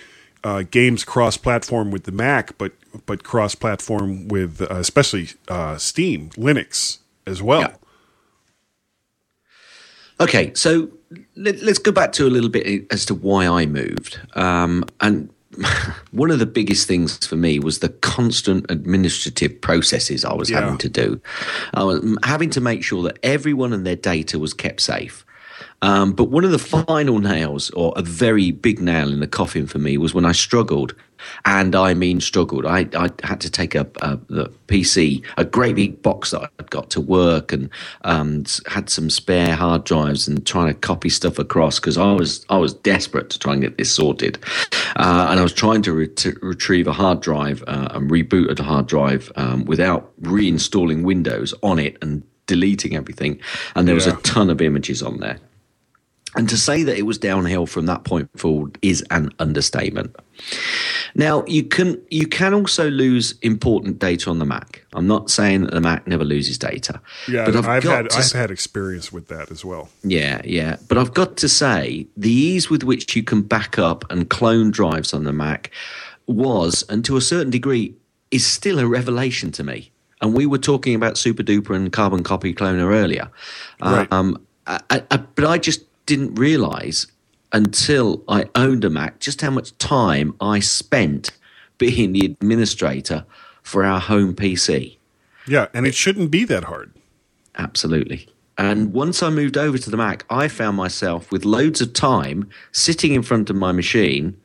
[0.42, 2.72] uh, games cross-platform with the Mac, but
[3.04, 7.60] but cross-platform with uh, especially uh, Steam, Linux as well.
[7.60, 7.74] Yeah.
[10.20, 10.90] Okay, so
[11.36, 14.18] let, us go back to a little bit as to why I moved.
[14.34, 15.30] Um, and
[16.12, 20.60] one of the biggest things for me was the constant administrative processes I was Yeah.
[20.60, 21.20] having to do.
[21.74, 25.24] I was having to make sure that everyone and their data was kept safe.
[25.82, 29.66] Um, but one of the final nails, or a very big nail in the coffin
[29.66, 30.94] for me, was when I struggled,
[31.44, 32.66] and I mean struggled.
[32.66, 36.70] I, I had to take a, a the PC, a great big box that I'd
[36.70, 37.68] got to work, and
[38.02, 42.44] um, had some spare hard drives, and trying to copy stuff across because I was
[42.48, 44.38] I was desperate to try and get this sorted,
[44.96, 48.58] uh, and I was trying to, re- to retrieve a hard drive uh, and reboot
[48.58, 53.40] a hard drive um, without reinstalling Windows on it and deleting everything,
[53.76, 54.14] and there was Yeah.
[54.18, 55.38] a ton of images on there.
[56.36, 60.14] And to say that it was downhill from that point forward is an understatement.
[61.14, 64.84] Now you can you can also lose important data on the Mac.
[64.92, 68.10] I'm not saying that the Mac never loses data, Yeah, but I've, I've, got had
[68.10, 69.88] to, I've had experience with that as well.
[70.02, 70.76] yeah, yeah.
[70.88, 74.70] But I've got to say, the ease with which you can back up and clone
[74.70, 75.70] drives on the Mac
[76.26, 77.94] was, and to a certain degree,
[78.30, 79.90] is still a revelation to me.
[80.20, 83.30] And we were talking about SuperDuper and Carbon Copy Cloner earlier.
[83.80, 84.06] Right.
[84.12, 84.80] Um, I,
[85.10, 87.06] I, but I just didn't realize
[87.52, 91.32] until I owned a Mac just how much time I spent
[91.78, 93.24] being the administrator
[93.62, 94.98] for our home PC.
[95.46, 96.92] Yeah, and it shouldn't be that hard.
[97.56, 98.28] Absolutely.
[98.58, 102.50] And once I moved over to the Mac, I found myself with loads of time
[102.72, 104.36] sitting in front of my machine,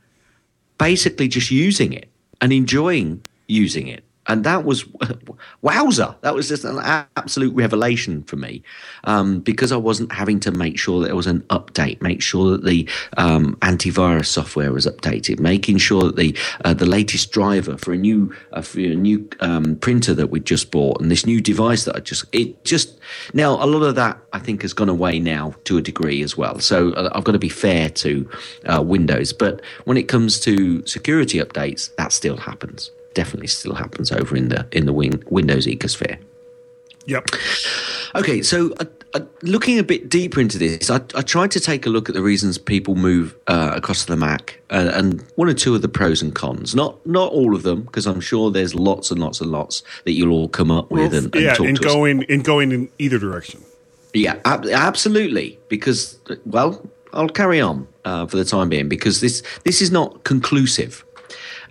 [0.78, 4.05] basically just using it and enjoying using it.
[4.28, 4.86] And that was,
[5.62, 6.80] wowzer, that was just an
[7.16, 8.64] absolute revelation for me
[9.04, 12.52] um, because I wasn't having to make sure that there was an update, make sure
[12.52, 17.78] that the um, antivirus software was updated, making sure that the uh, the latest driver
[17.78, 21.26] for a new uh, for a new um, printer that we just bought and this
[21.26, 23.00] new device that I just it just
[23.34, 26.36] now a lot of that I think has gone away now to a degree as
[26.36, 26.60] well.
[26.60, 28.30] So uh, I've got to be fair to
[28.66, 32.92] uh, Windows, but when it comes to security updates, that still happens.
[33.16, 36.20] Definitely still happens over in the in the win- Windows ecosphere.
[37.08, 37.26] Yep.
[38.16, 41.86] Okay, so uh, uh, looking a bit deeper into this, I, I tried to take
[41.86, 45.48] a look at the reasons people move uh, across to the Mac, uh, and one
[45.48, 46.74] or two of the pros and cons.
[46.76, 50.14] Not not all of them, because I'm sure there's lots and lots and lots that
[50.14, 51.94] you'll all come up with and, and yeah, talk and to us.
[51.94, 53.62] going and going in either direction.
[54.14, 55.60] Yeah, ab- absolutely.
[55.70, 56.82] Because well,
[57.14, 61.06] I'll carry on uh, for the time being because this this is not conclusive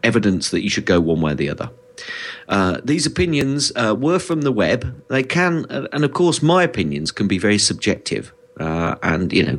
[0.05, 1.71] evidence that you should go one way or the other.
[2.49, 5.03] Uh, these opinions uh, were from the web.
[5.09, 9.43] They can, uh, and of course, my opinions can be very subjective, uh, and you
[9.45, 9.59] know,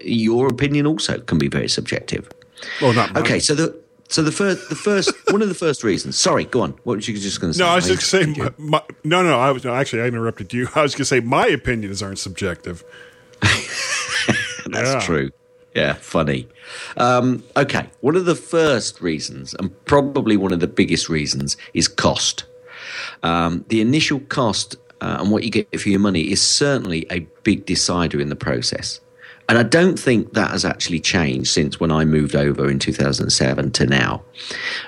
[0.00, 2.28] your opinion also can be very subjective.
[2.80, 3.22] Well, not mine.
[3.22, 3.78] Okay, so the
[4.08, 6.16] so the first the first one of the first reasons.
[6.16, 6.70] Sorry, go on.
[6.84, 7.64] What were you just going to say?
[7.64, 8.36] No, I was just saying.
[8.36, 8.54] you.
[8.56, 10.68] My, no, no, I was no, actually I interrupted you.
[10.74, 12.84] I was going to say my opinions aren't subjective.
[13.42, 15.00] That's Yeah.
[15.00, 15.30] true.
[15.74, 16.48] Yeah, funny.
[16.96, 21.88] Um, okay, one of the first reasons, and probably one of the biggest reasons, is
[21.88, 22.44] cost.
[23.22, 27.20] Um, the initial cost uh, and what you get for your money is certainly a
[27.42, 29.00] big decider in the process.
[29.48, 33.72] And I don't think that has actually changed since when I moved over in 2007
[33.72, 34.22] to now.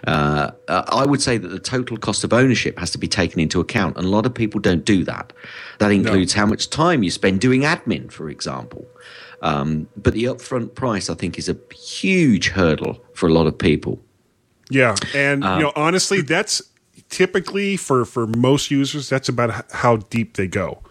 [0.07, 3.61] Uh, I would say that the total cost of ownership has to be taken into
[3.61, 5.35] account, and a lot of people don't do that.
[5.79, 6.41] That includes no.
[6.41, 8.89] how much time you spend doing admin, for example.
[9.43, 13.59] Um, but the upfront price, I think, is a huge hurdle for a lot of
[13.59, 14.01] people.
[14.71, 16.63] Yeah, and um, you know, honestly, that's
[17.09, 20.83] typically for for most users, that's about how deep they go.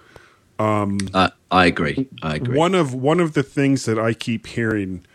[0.58, 2.08] Um, uh, I agree.
[2.22, 2.58] I agree.
[2.58, 5.06] One of one of the things that I keep hearing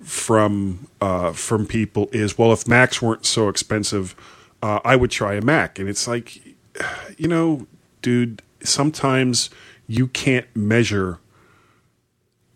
[0.00, 4.14] from uh, from people is, well, if Macs weren't so expensive,
[4.62, 6.40] uh, I would try a Mac, and it's like,
[7.18, 7.66] you know,
[8.02, 9.50] dude, sometimes
[9.86, 11.18] you can't measure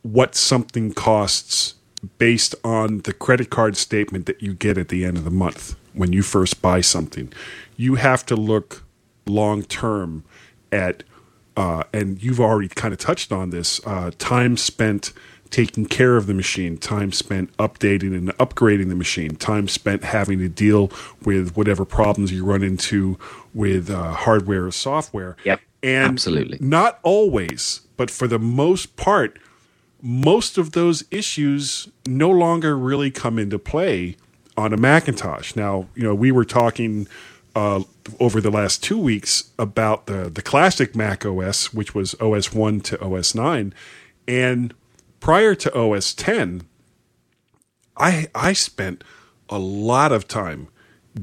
[0.03, 1.75] what something costs
[2.19, 5.77] based on the credit card statement that you get at the end of the month
[5.93, 7.33] when you first buy something.
[7.77, 8.85] You have to look
[9.27, 10.25] long term
[10.73, 11.05] at,
[11.57, 15.13] uh, and you've already kind of touched on this uh, time spent
[15.51, 20.39] taking care of the machine, time spent updating and upgrading the machine, time spent having
[20.39, 20.91] to deal
[21.25, 23.19] with whatever problems you run into
[23.53, 25.37] with uh, hardware or software.
[25.45, 25.61] Yep.
[25.83, 26.59] And absolutely.
[26.61, 29.39] Not always, but for the most part,
[30.03, 34.17] most of those issues no longer really come into play
[34.57, 35.55] on a Macintosh.
[35.55, 37.07] Now, you know, we were talking
[37.55, 37.85] uh,
[38.19, 42.81] over the last two weeks about the the classic Mac OS, which was OS one
[42.81, 43.73] to OS nine,
[44.27, 44.75] and
[45.21, 46.63] prior to OS ten,
[47.97, 49.05] I I spent
[49.49, 50.69] a lot of time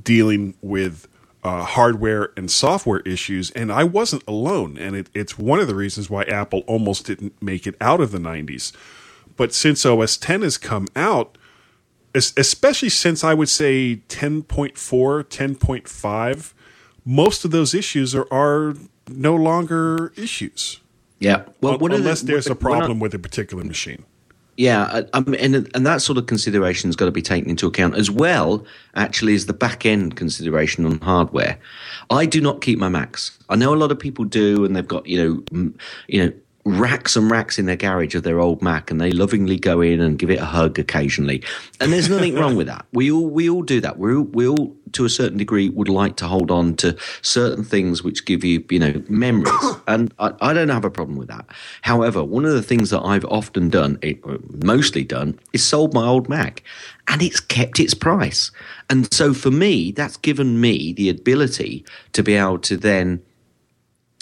[0.03, 1.07] dealing with
[1.43, 4.77] uh, hardware and software issues, and I wasn't alone.
[4.77, 8.11] And it, it's one of the reasons why Apple almost didn't make it out of
[8.11, 8.73] the 90s.
[9.37, 11.37] But since OS 10 has come out,
[12.13, 16.53] especially since I would say 10.4, 10.5,
[17.05, 18.75] most of those issues are, are
[19.07, 20.81] no longer issues.
[21.19, 21.45] Yeah.
[21.61, 24.05] Well, unless the, there's a problem with a particular machine.
[24.59, 27.65] Yeah, I mean, and and that sort of consideration has got to be taken into
[27.65, 28.65] account as well.
[28.93, 31.57] Actually, is the back end consideration on hardware.
[32.09, 33.39] I do not keep my Macs.
[33.47, 35.71] I know a lot of people do, and they've got you know,
[36.09, 36.33] you know,
[36.65, 40.01] racks and racks in their garage of their old Mac, and they lovingly go in
[40.01, 41.43] and give it a hug occasionally.
[41.79, 42.85] And there's nothing wrong with that.
[42.91, 43.97] We all we all do that.
[43.97, 47.63] We all, we all to a certain degree would like to hold on to certain
[47.63, 49.53] things which give you you know memories,
[49.87, 51.45] and I, I don't have a problem with that.
[51.81, 55.93] However, one of the things that I've often done, it, uh, mostly done, is sold
[55.93, 56.63] my old Mac,
[57.07, 58.51] and it's kept its price.
[58.89, 63.21] And so for me, that's given me the ability to be able to then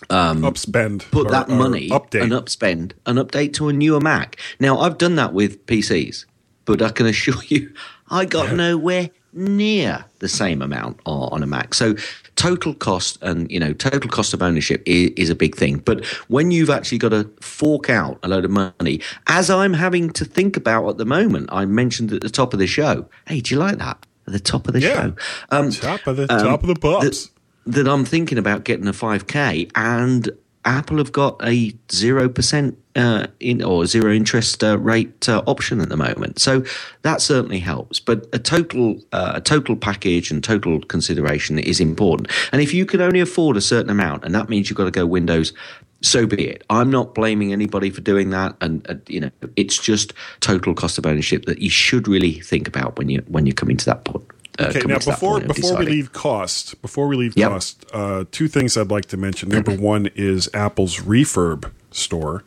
[0.09, 2.23] um, upspend, put or, that money, update.
[2.23, 4.39] and upspend, and update to a newer Mac.
[4.59, 6.25] Now, I've done that with PCs,
[6.65, 7.73] but I can assure you,
[8.09, 8.55] I got yeah.
[8.55, 11.73] nowhere near the same amount on a Mac.
[11.73, 11.95] So,
[12.35, 15.77] total cost and you know, total cost of ownership is, is a big thing.
[15.77, 20.11] But when you've actually got to fork out a load of money, as I'm having
[20.11, 23.09] to think about at the moment, I mentioned at the top of the show.
[23.27, 24.05] Hey, do you like that?
[24.27, 24.93] At the top of the yeah.
[24.93, 25.15] show,
[25.51, 27.27] um, top of the um, top of the pops.
[27.27, 27.31] The,
[27.67, 30.29] that I'm thinking about getting a 5K, and
[30.65, 35.79] Apple have got a zero percent uh, in or zero interest uh, rate uh, option
[35.79, 36.63] at the moment, so
[37.03, 37.99] that certainly helps.
[37.99, 42.29] But a total uh, a total package and total consideration is important.
[42.51, 44.91] And if you can only afford a certain amount, and that means you've got to
[44.91, 45.53] go Windows
[46.01, 46.63] so be it.
[46.69, 50.97] I'm not blaming anybody for doing that, and uh, you know, it's just total cost
[50.97, 54.03] of ownership that you should really think about when you when you come into that
[54.05, 54.25] point.
[54.59, 57.51] Uh, okay, now before before we leave cost, before we leave yep.
[57.51, 59.49] cost, uh, two things I'd like to mention.
[59.49, 62.43] Number one is Apple's Refurb store.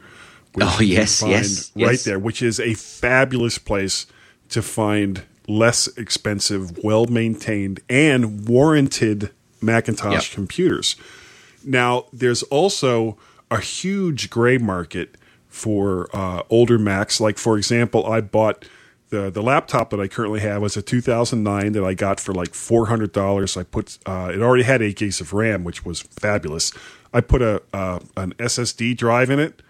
[0.60, 2.04] oh yes, yes, right yes.
[2.04, 4.06] there, which is a fabulous place
[4.48, 9.30] to find less expensive, well maintained, and warranted
[9.60, 10.34] Macintosh yep.
[10.34, 10.96] computers.
[11.64, 13.18] Now, there's also
[13.50, 15.16] a huge gray market
[15.48, 17.20] for uh, older Macs.
[17.20, 18.64] Like, for example, I bought
[19.10, 22.54] the the laptop that I currently have was a 2009 that I got for like
[22.54, 23.56] four hundred dollars.
[23.56, 26.72] I put uh, it already had eight gigs of RAM, which was fabulous.
[27.12, 29.62] I put a uh, an SSD drive in it.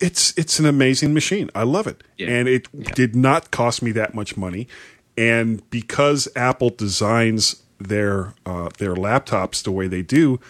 [0.00, 1.50] It's it's an amazing machine.
[1.54, 2.28] I love it, yeah.
[2.28, 2.90] and it yeah.
[2.94, 4.68] did not cost me that much money.
[5.16, 10.40] And because Apple designs their uh, their laptops the way they do,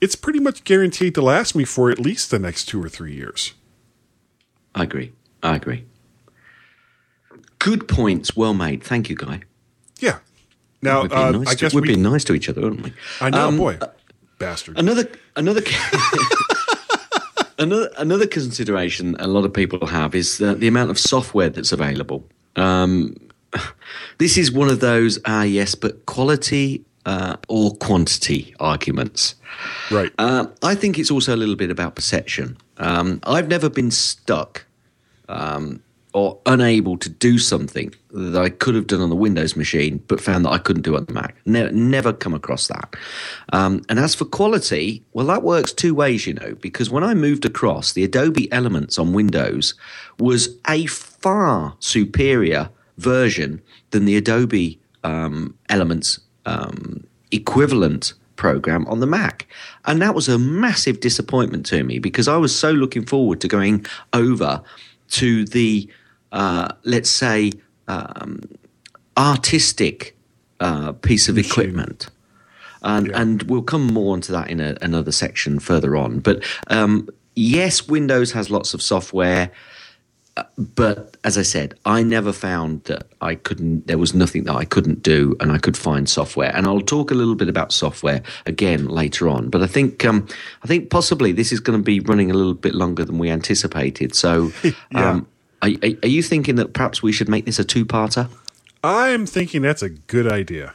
[0.00, 3.14] it's pretty much guaranteed to last me for at least the next two or three
[3.14, 3.54] years.
[4.74, 5.12] I agree.
[5.42, 5.84] I agree.
[7.58, 8.82] Good points, well made.
[8.82, 9.42] Thank you, Guy.
[9.98, 10.18] Yeah.
[10.82, 12.92] Now, we've uh, nice, to, we've we, been nice to each other, haven't we?
[13.20, 13.88] I know, um, boy, uh,
[14.38, 14.78] bastard.
[14.78, 15.62] Another, another,
[17.58, 21.72] another, another consideration a lot of people have is the, the amount of software that's
[21.72, 22.24] available.
[22.56, 23.16] Um,
[24.18, 29.36] this is one of those ah yes, but quality uh, or quantity arguments.
[29.90, 30.12] Right.
[30.18, 32.58] Uh, I think it's also a little bit about perception.
[32.78, 34.66] Um, I've never been stuck
[35.28, 35.82] um,
[36.16, 40.18] or unable to do something that I could have done on the Windows machine, but
[40.18, 41.36] found that I couldn't do on the Mac.
[41.44, 42.96] Never, never come across that.
[43.52, 47.12] Um, and as for quality, well, that works two ways, you know, because when I
[47.12, 49.74] moved across, the Adobe Elements on Windows
[50.18, 53.60] was a far superior version
[53.90, 59.46] than the Adobe um, Elements um, equivalent program on the Mac.
[59.84, 63.48] And that was a massive disappointment to me because I was so looking forward to
[63.48, 64.62] going over
[65.08, 65.88] to the
[66.36, 67.50] uh, let's say,
[67.88, 68.40] um,
[69.16, 70.14] artistic
[70.60, 72.08] uh, piece of equipment.
[72.82, 73.22] And, yeah.
[73.22, 76.20] and we'll come more onto that in a, another section further on.
[76.20, 79.50] But um, yes, Windows has lots of software.
[80.36, 83.86] Uh, but as I said, I never found that I couldn't.
[83.86, 86.54] There was nothing that I couldn't do, and I could find software.
[86.54, 89.48] And I'll talk a little bit about software again later on.
[89.48, 90.28] But I think, um,
[90.62, 93.30] I think possibly this is going to be running a little bit longer than we
[93.30, 94.14] anticipated.
[94.14, 94.72] So, yeah.
[95.12, 95.26] um,
[95.62, 95.70] are,
[96.02, 98.28] are, you thinking that perhaps we should make this a two-parter?
[98.84, 100.74] I'm thinking that's a good idea.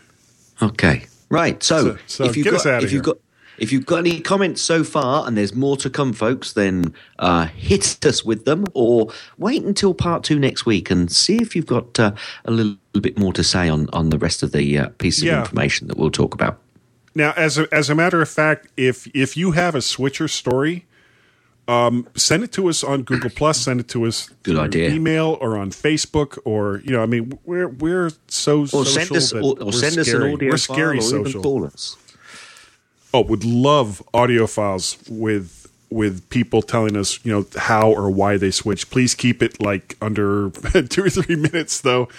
[0.61, 1.61] Okay, right.
[1.63, 2.89] So, so, so if you've got, if here.
[2.89, 3.17] you've got
[3.57, 7.45] if you've got any comments so far, and there's more to come, folks, then uh,
[7.45, 11.67] hit us with them, or wait until part two next week and see if you've
[11.67, 12.13] got uh,
[12.45, 15.19] a little, little, bit more to say on on the rest of the uh, piece
[15.19, 15.39] of yeah.
[15.39, 16.59] information that we'll talk about.
[17.13, 20.85] Now, as a, as a matter of fact, if if you have a switcher story
[21.71, 23.61] um, send it to us on Google Plus.
[23.61, 24.29] Send it to us.
[24.43, 24.89] Good idea.
[24.89, 29.11] Email or on Facebook or you know, I mean, we're we're so or social send
[29.13, 30.01] us or, or send scary.
[30.01, 31.29] us an audio we're scary file or social.
[31.29, 31.95] even call us.
[33.13, 38.35] Oh, would love audio files with with people telling us you know how or why
[38.35, 38.89] they switch.
[38.89, 40.49] Please keep it like under
[40.89, 42.09] two or three minutes though,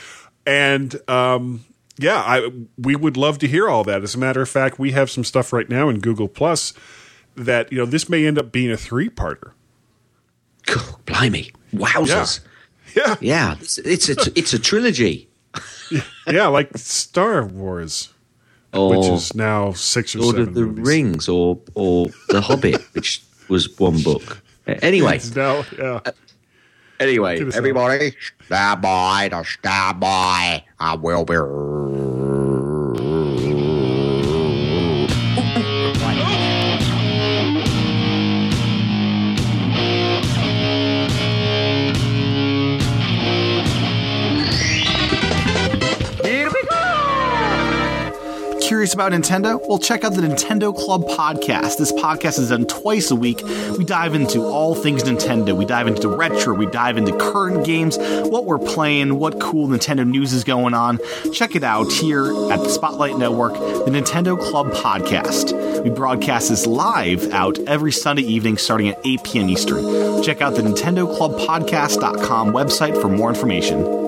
[0.46, 1.66] and um,
[1.98, 4.02] yeah, I we would love to hear all that.
[4.02, 6.72] As a matter of fact, we have some stuff right now in Google Plus
[7.36, 9.52] that you know this may end up being a three-parter.
[10.68, 12.40] Oh, blimey, wowzers!
[12.94, 15.28] Yeah, yeah, yeah it's, it's a it's a trilogy.
[16.26, 18.12] yeah, like Star Wars,
[18.72, 20.54] or, which is now six or, or seven.
[20.54, 20.86] the, movies.
[20.86, 24.42] Rings, or or the Hobbit, which was one book.
[24.66, 26.00] Anyway, now, yeah.
[26.04, 26.12] Uh,
[27.00, 28.14] anyway, everybody,
[28.44, 30.64] stand by to stand by.
[30.78, 32.11] I will be.
[48.62, 49.60] Curious about Nintendo?
[49.68, 51.78] Well, check out the Nintendo Club podcast.
[51.78, 53.42] This podcast is done twice a week.
[53.76, 55.56] We dive into all things Nintendo.
[55.56, 56.54] We dive into retro.
[56.54, 60.98] We dive into current games, what we're playing, what cool Nintendo news is going on.
[61.32, 65.82] Check it out here at the Spotlight Network, the Nintendo Club podcast.
[65.82, 69.50] We broadcast this live out every Sunday evening starting at 8 p.m.
[69.50, 70.22] Eastern.
[70.22, 74.01] Check out the Nintendo Club Podcast.com website for more information.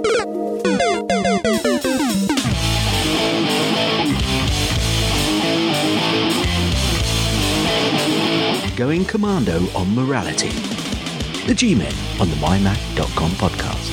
[8.76, 10.50] Going commando on morality.
[11.46, 13.90] The G Men on the MyMac.com podcast.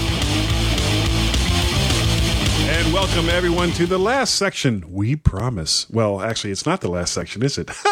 [2.68, 5.90] And welcome everyone to the last section, we promise.
[5.90, 7.70] Well, actually, it's not the last section, is it?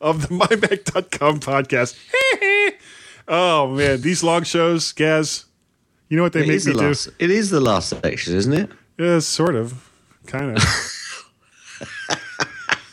[0.00, 1.98] of the MyMac.com podcast.
[3.28, 4.00] oh, man.
[4.00, 5.44] These long shows, Gaz,
[6.08, 6.86] you know what they it make me the do?
[6.86, 8.70] Last, it is the last section, isn't it?
[8.98, 9.90] Yeah, sort of.
[10.26, 10.62] Kind of.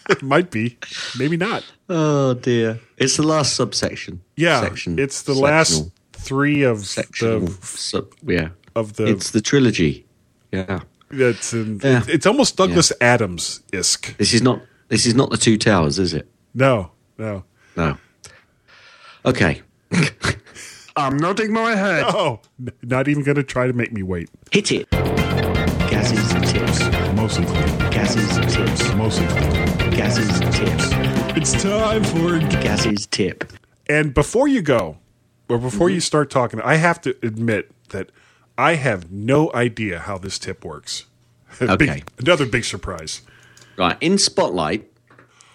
[0.10, 0.78] it might be,
[1.18, 1.64] maybe not.
[1.90, 2.80] Oh dear!
[2.98, 4.22] It's the last subsection.
[4.36, 5.00] Yeah, section.
[5.00, 9.06] it's the last three of Sectional, the sub, yeah of the.
[9.08, 10.06] It's the trilogy.
[10.52, 12.04] Yeah, that's in, Yeah.
[12.08, 14.16] it's almost Douglas Adams isk.
[14.18, 16.30] this is not this is not the two towers, is it?
[16.54, 17.44] No, no.
[17.76, 17.98] No.
[19.26, 19.62] Okay.
[20.96, 22.04] I'm nodding my head.
[22.08, 24.30] Oh, n- not even going to try to make me wait.
[24.52, 24.88] Hit it.
[24.92, 26.82] Gaz's tips.
[27.16, 27.46] Mostly.
[27.90, 28.94] Gaz's tips.
[28.94, 29.26] Mostly
[29.96, 30.52] clean.
[30.52, 31.38] tip.
[31.38, 32.40] It's time for.
[32.62, 33.52] Gaz's tip.
[33.88, 34.98] And before you go,
[35.50, 35.96] or before Mm-hmm.
[35.96, 38.10] you start talking, I have to admit that
[38.58, 41.06] I have no idea how this tip works.
[41.62, 41.76] Okay.
[41.86, 43.22] Big, another big surprise.
[43.78, 43.96] Right.
[44.02, 44.92] In Spotlight,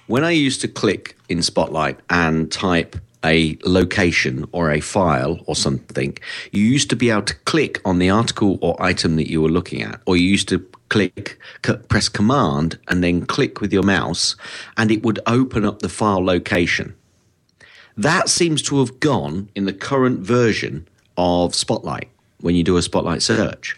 [0.07, 5.57] when I used to click in Spotlight and type a location or a file or
[5.57, 6.17] something,
[6.53, 9.49] you used to be able to click on the article or item that you were
[9.49, 13.83] looking at, or you used to click, c- press command, and then click with your
[13.83, 14.37] mouse,
[14.77, 16.95] and it would open up the file location.
[17.97, 20.87] That seems to have gone in the current version
[21.17, 22.09] of Spotlight
[22.41, 23.77] when you do a Spotlight search.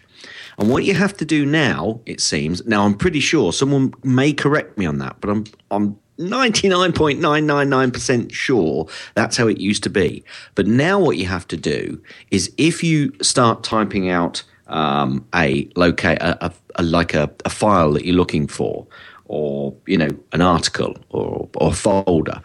[0.57, 4.31] And what you have to do now, it seems, now I'm pretty sure someone may
[4.31, 10.23] correct me on that, but I'm I'm 99.999% sure that's how it used to be.
[10.55, 15.67] But now what you have to do is if you start typing out um, a
[15.75, 18.87] locate a, a, like a, a file that you're looking for,
[19.25, 22.41] or you know an article or or folder.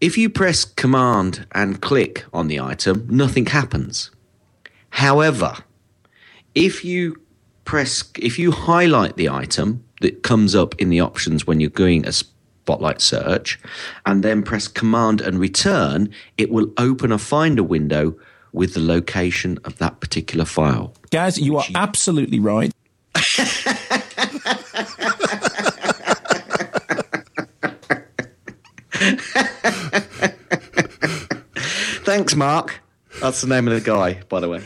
[0.00, 4.10] If you press Command and click on the item, nothing happens.
[4.90, 5.56] However,
[6.54, 7.20] if you
[7.64, 12.06] press if you highlight the item that comes up in the options when you're doing
[12.06, 13.60] a spotlight search
[14.06, 18.16] and then press command and return it will open a finder window
[18.52, 22.72] with the location of that particular file Gaz, you are absolutely right.
[32.04, 32.80] Thanks mark
[33.20, 34.62] that's the name of the guy by the way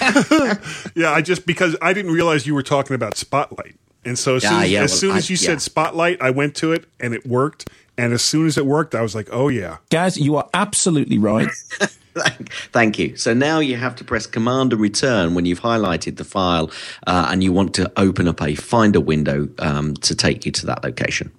[0.96, 4.42] Yeah, I just because I didn't realize you were talking about Spotlight, and so as
[4.42, 5.46] soon, Yeah, as, yeah, as, well, soon I- as you yeah.
[5.46, 7.70] said Spotlight, I went to it and it worked.
[7.96, 11.18] And as soon as it worked, I was like, "Oh yeah, Gaz, you are absolutely
[11.18, 11.48] right.
[12.72, 13.16] Thank you.
[13.16, 16.70] So now you have to press Command and Return when you've highlighted the file
[17.06, 20.66] uh, and you want to open up a Finder window um, to take you to
[20.66, 21.32] that location.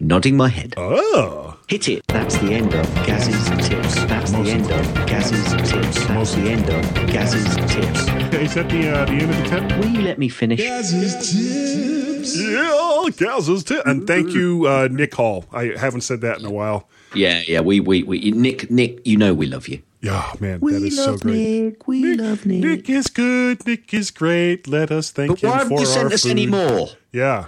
[0.00, 0.74] Nodding my head.
[0.76, 2.06] oh." Hit it.
[2.08, 3.94] That's the end of Gaz's tips.
[4.04, 6.06] That's the end of Gaz's tips.
[6.06, 8.34] That's the end of Gaz's tips.
[8.34, 9.78] Is that the uh, the end of the tip?
[9.78, 10.60] Will you let me finish?
[10.60, 12.38] Gaz's tips.
[12.38, 13.82] Yeah, Gaz's tips.
[13.86, 15.46] And thank you, uh, Nick Hall.
[15.52, 16.86] I haven't said that in a while.
[17.14, 17.60] Yeah, yeah.
[17.60, 18.30] We, we, we.
[18.32, 19.00] Nick, Nick.
[19.06, 19.80] You know we love you.
[20.04, 21.34] Yeah, man, that is so great.
[21.34, 21.88] Nick.
[21.88, 22.60] We love Nick.
[22.60, 23.66] Nick is good.
[23.66, 24.68] Nick is great.
[24.68, 26.30] Let us thank But him why haven't for you our sent us food.
[26.30, 26.88] any more?
[27.10, 27.46] Yeah.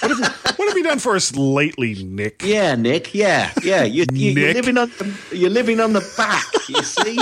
[0.00, 2.42] What have, you, what have you done for us lately, Nick?
[2.44, 3.14] Yeah, Nick.
[3.14, 3.82] Yeah, yeah.
[3.82, 4.90] You, you, you're living on.
[4.90, 6.44] The, you're living on the back.
[6.68, 7.18] You see.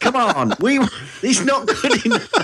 [0.00, 0.78] Come on, we.
[1.22, 2.30] It's not good enough.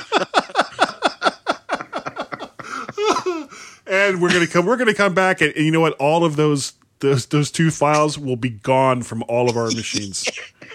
[3.85, 4.65] And we're gonna come.
[4.65, 5.93] We're gonna come back, and, and you know what?
[5.95, 10.27] All of those those those two files will be gone from all of our machines.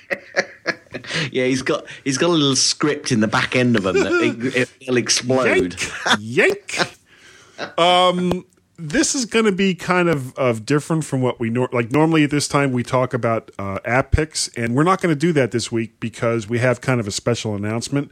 [1.32, 4.54] Yeah, he's got he's got a little script in the back end of him that
[4.56, 5.76] it, it'll explode.
[6.20, 6.78] Yank.
[6.78, 7.80] Yank.
[7.80, 8.46] Um,
[8.78, 11.92] this is going to be kind of, of different from what we nor- like.
[11.92, 15.20] Normally at this time we talk about uh, app picks, and we're not going to
[15.20, 18.12] do that this week because we have kind of a special announcement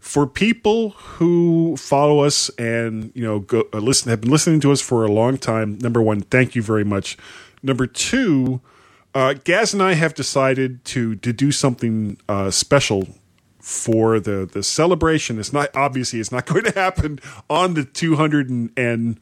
[0.00, 4.72] for people who follow us and you know go uh, listen have been listening to
[4.72, 5.78] us for a long time.
[5.78, 7.16] Number one, thank you very much.
[7.62, 8.60] Number two.
[9.16, 13.08] Uh, Gaz and I have decided to to do something uh, special
[13.62, 15.38] for the the celebration.
[15.40, 19.18] It's not obviously it's not going to happen on the 200 and, and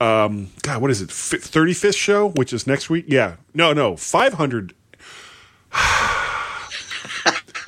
[0.00, 1.10] um God, what is it?
[1.10, 3.06] Thirty fifth show, which is next week.
[3.08, 4.74] Yeah, no, no, five hundred.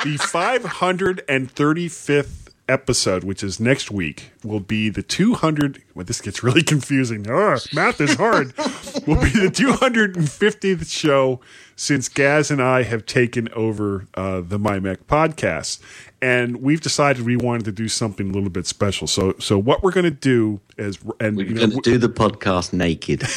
[0.04, 5.34] the five hundred and thirty fifth episode, which is next week, will be the two
[5.34, 5.82] hundred.
[5.92, 7.28] Well, this gets really confusing.
[7.28, 8.54] Oh, math is hard.
[9.06, 11.40] will be the two hundred and fiftieth show
[11.76, 15.80] since Gaz and I have taken over uh, the MyMac podcast,
[16.22, 19.06] and we've decided we wanted to do something a little bit special.
[19.06, 21.98] So, so what we're going to do is, and We're you know, going to do
[21.98, 23.24] the podcast naked.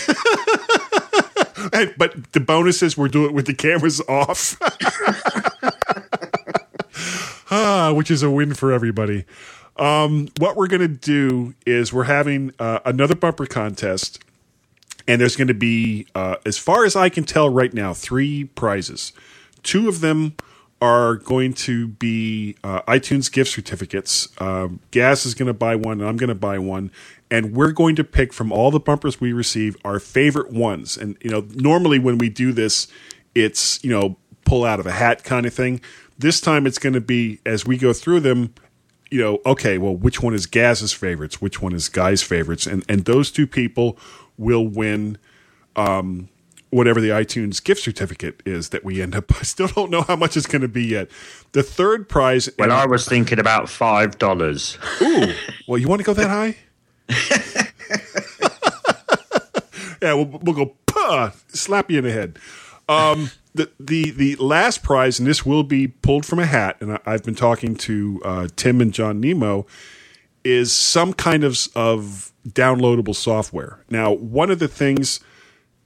[1.98, 4.58] but the bonus is we're doing it with the cameras off,
[7.52, 9.26] ah, which is a win for everybody.
[9.78, 14.24] Um, what we're going to do is we're having uh, another bumper contest,
[15.08, 18.46] and there's going to be, uh, as far as I can tell right now, three
[18.46, 19.14] prizes.
[19.64, 20.36] Two of them
[20.82, 24.28] are going to be uh, iTunes gift certificates.
[24.40, 26.92] Um, Gaz is going to buy one, and I'm going to buy one.
[27.32, 30.96] And we're going to pick from all the bumpers we receive our favorite ones.
[30.96, 32.88] And, you know, normally when we do this,
[33.34, 35.82] it's, you know, pull out of a hat kind of thing.
[36.18, 38.54] This time it's going to be, as we go through them,
[39.10, 41.42] you know, okay, well, which one is Gaz's favorites?
[41.42, 42.68] Which one is Guy's favorites?
[42.68, 43.98] And, and those two people
[44.38, 45.18] will win
[45.76, 46.30] um,
[46.70, 49.36] whatever the iTunes gift certificate is that we end up.
[49.40, 51.10] I still don't know how much it's going to be yet.
[51.54, 52.50] The third prize.
[52.58, 54.78] Well, I was thinking about five dollars.
[55.02, 55.34] Ooh,
[55.68, 56.58] well, you want to go that high?
[60.02, 62.38] yeah, we'll, we'll go Puh, slap you in the head.
[62.90, 66.94] Um, the the the last prize, and this will be pulled from a hat, and
[66.94, 69.66] I, I've been talking to uh, Tim and John Nemo,
[70.44, 73.84] is some kind of of downloadable software.
[73.90, 75.20] Now, one of the things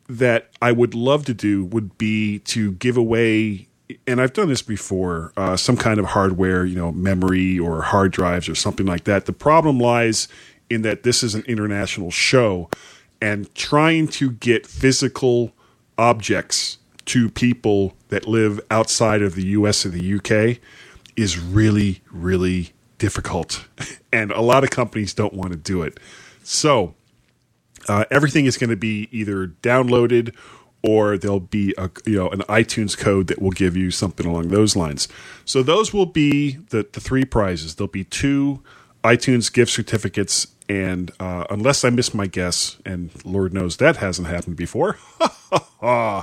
[0.08, 3.68] that I would love to do would be to give away,
[4.06, 8.12] and I've done this before, uh, some kind of hardware, you know, memory or hard
[8.12, 9.26] drives or something like that.
[9.26, 10.28] The problem lies
[10.70, 12.70] in that this is an international show,
[13.22, 15.54] and trying to get physical
[15.98, 20.60] objects to people that live outside of the US or the UK
[21.16, 23.66] is really, really difficult.
[24.14, 25.98] And a lot of companies don't want to do it.
[26.52, 26.96] So,
[27.88, 30.36] Uh, everything is going to be either downloaded
[30.84, 34.50] or there'll be a you know an iTunes code that will give you something along
[34.50, 35.08] those lines.
[35.46, 37.76] So those will be the the three prizes.
[37.76, 38.62] There'll be two
[39.04, 44.28] iTunes gift certificates, and uh, unless I miss my guess, and Lord knows that hasn't
[44.28, 44.98] happened before,
[45.82, 46.22] uh,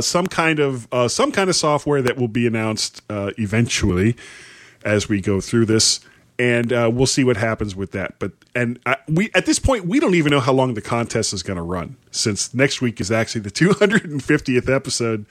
[0.00, 4.16] some kind of uh, some kind of software that will be announced uh, eventually
[4.84, 6.00] as we go through this.
[6.38, 8.18] And uh, we'll see what happens with that.
[8.18, 11.32] But and uh, we at this point we don't even know how long the contest
[11.32, 15.26] is going to run, since next week is actually the 250th episode,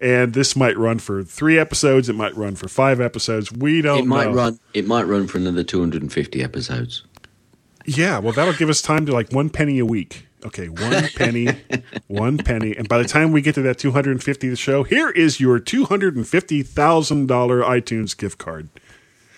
[0.00, 2.08] and this might run for three episodes.
[2.08, 3.52] It might run for five episodes.
[3.52, 4.00] We don't.
[4.00, 4.34] It might know.
[4.34, 4.58] run.
[4.74, 7.04] It might run for another 250 episodes.
[7.86, 10.26] Yeah, well, that'll give us time to like one penny a week.
[10.44, 11.48] Okay, one penny,
[12.06, 15.58] one penny, and by the time we get to that 250th show, here is your
[15.60, 18.68] $250,000 iTunes gift card.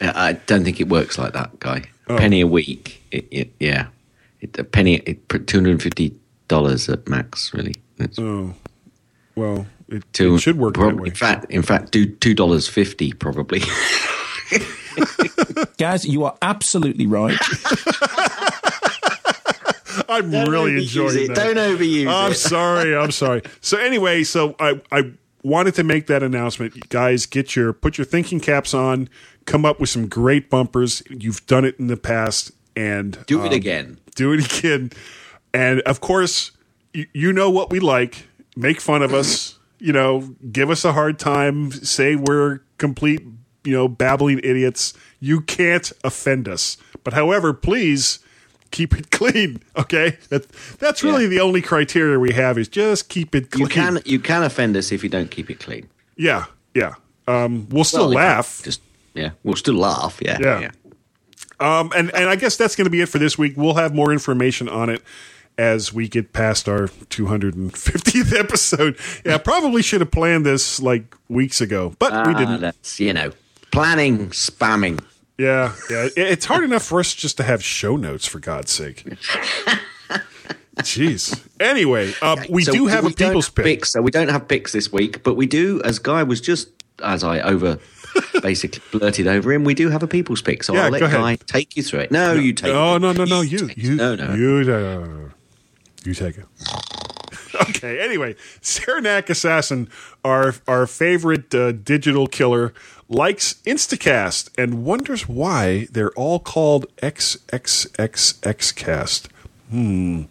[0.02, 1.84] Uh, I don't think it works like that, guy.
[2.08, 2.16] Oh.
[2.18, 3.02] Penny a week.
[3.10, 3.86] It, it, yeah,
[4.40, 4.96] it, a penny.
[5.06, 6.14] It, 250
[6.48, 7.54] dollars at max.
[7.54, 7.74] Really.
[7.98, 8.54] It's Oh,
[9.36, 11.08] well, it, two- it should work prob- that way.
[11.08, 13.60] In fact, in fact, do two dollars fifty probably.
[15.78, 17.38] Guys, you are absolutely right.
[20.08, 21.36] I'm really enjoying that.
[21.36, 22.36] Don't overuse I'm it.
[22.36, 22.96] sorry.
[22.96, 23.42] I'm sorry.
[23.60, 26.74] So anyway, so I I wanted to make that announcement.
[26.76, 29.08] You guys, get your put your thinking caps on.
[29.46, 31.02] Come up with some great bumpers.
[31.10, 33.98] You've done it in the past, and Do it um, again.
[34.14, 34.90] Do it again.
[35.54, 36.52] And of course,
[36.94, 38.26] you, you know what we like.
[38.56, 39.58] Make fun of us.
[39.82, 41.72] You know, give us a hard time.
[41.72, 43.20] Say we're complete,
[43.64, 44.94] you know, babbling idiots.
[45.18, 46.76] You can't offend us.
[47.02, 48.20] But however, please
[48.70, 49.60] keep it clean.
[49.76, 51.30] Okay, that, that's really Yeah.
[51.30, 53.62] the only criteria we have is just keep it clean.
[53.62, 55.88] You can you can offend us if you don't keep it clean.
[56.16, 56.44] yeah,
[56.76, 56.94] yeah.
[57.26, 58.60] Um, we'll still Well, laugh.
[58.62, 58.82] Just
[59.14, 60.18] yeah, we'll still laugh.
[60.22, 60.60] Yeah, Yeah.
[60.60, 60.70] yeah.
[61.60, 63.54] Um, and and I guess that's going to be it for this week.
[63.56, 65.02] We'll have more information on it
[65.58, 68.98] as we get past our 250th episode.
[69.24, 72.60] Yeah, probably should have planned this like weeks ago, but we Ah, didn't.
[72.62, 73.30] That's you know,
[73.70, 75.04] planning, spamming.
[75.38, 76.08] Yeah, yeah.
[76.16, 79.04] It's hard enough for us just to have show notes, for God's sake.
[80.78, 81.40] Jeez.
[81.60, 83.64] Anyway, uh, we So do have a don't people's have pick.
[83.64, 85.80] picks, so we don't have picks this week, but we do.
[85.84, 86.68] As Guy was just
[87.02, 87.78] as I over
[88.42, 90.62] basically blurted over him, we do have a people's pick.
[90.62, 91.00] So Yeah, I'll let.
[91.00, 92.10] Guy take you through it.
[92.10, 92.72] No, you take.
[92.74, 92.98] Oh it.
[93.00, 93.96] no no no you you it.
[93.96, 94.34] no no.
[94.34, 95.30] you uh,
[96.04, 96.44] you take it.
[97.68, 98.00] okay.
[98.00, 99.88] Anyway, Saranac Assassin,
[100.24, 102.74] our our favorite uh, digital killer,
[103.08, 109.28] likes Instacast and wonders why they're all called XXXXcast.
[109.70, 110.22] Hmm.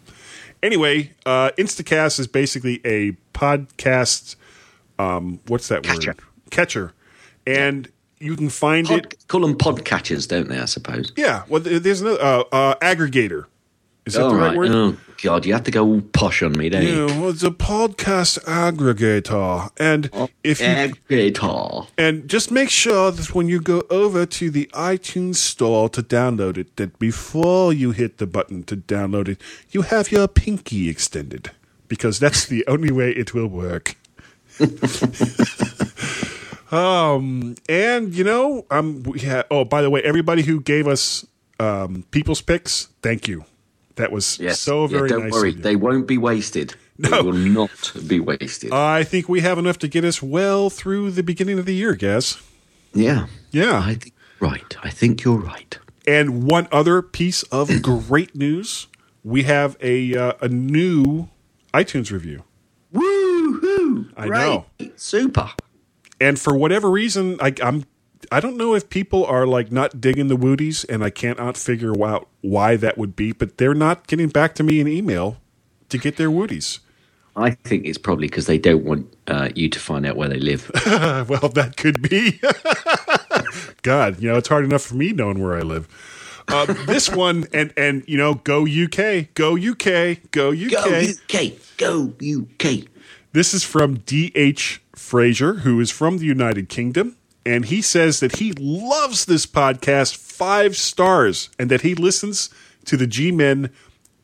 [0.62, 4.36] Anyway, uh, Instacast is basically a podcast.
[4.98, 6.10] Um, what's that Catcher.
[6.10, 6.20] word?
[6.50, 6.92] Catcher,
[7.46, 7.88] and
[8.22, 9.24] you can find Pod, it.
[9.28, 10.58] call them podcatchers, don't they?
[10.58, 11.12] I suppose.
[11.16, 11.42] Yeah.
[11.48, 13.46] Well, there's another uh, uh, aggregator.
[14.04, 14.56] Is that All the right, right.
[14.58, 14.70] word?
[14.72, 17.06] Oh God, you have to go posh on me, don't you?
[17.06, 20.10] Yeah, well, it's a podcast aggregator, and
[20.42, 21.86] if you Aggregator.
[21.96, 26.56] and just make sure that when you go over to the iTunes store to download
[26.58, 31.52] it, that before you hit the button to download it, you have your pinky extended
[31.86, 33.94] because that's the only way it will work.
[36.72, 41.24] um, and you know, um, we ha- oh, by the way, everybody who gave us
[41.60, 43.44] um people's picks, thank you.
[43.96, 44.58] That was Yes.
[44.58, 45.32] so Yeah, very don't nice.
[45.32, 46.74] worry, they won't be wasted.
[46.98, 47.08] No.
[47.10, 48.72] They will not be wasted.
[48.72, 51.94] I think we have enough to get us well through the beginning of the year,
[51.94, 52.36] Gaz.
[52.94, 53.26] yeah.
[53.50, 53.78] Yeah.
[53.84, 54.76] I think right.
[54.82, 55.78] I think you're right.
[56.06, 58.88] And one other piece of great news:
[59.24, 61.28] we have a uh, a new
[61.74, 62.42] iTunes review.
[62.92, 64.06] Woo-hoo!
[64.16, 64.38] I Great.
[64.40, 64.66] know.
[64.96, 65.50] Super.
[66.22, 67.84] And for whatever reason, I, I'm
[68.30, 71.92] I don't know if people are like not digging the Wooties, and I cannot figure
[72.04, 73.32] out why that would be.
[73.32, 75.38] But they're not getting back to me in email
[75.88, 76.78] to get their Wooties.
[77.34, 80.38] I think it's probably because they don't want uh, you to find out where they
[80.38, 80.70] live.
[80.86, 82.40] well, that could be.
[83.82, 85.88] God, you know, it's hard enough for me knowing where I live.
[86.46, 90.70] Uh, this one, and and you know, go UK, go UK, go UK.
[90.70, 91.00] Go
[91.34, 92.86] UK, go UK.
[93.32, 94.82] This is from D.H.
[95.02, 97.16] Fraser, who is from the United Kingdom.
[97.44, 102.48] And he says that he loves this podcast five stars and that he listens
[102.86, 103.70] to the G Men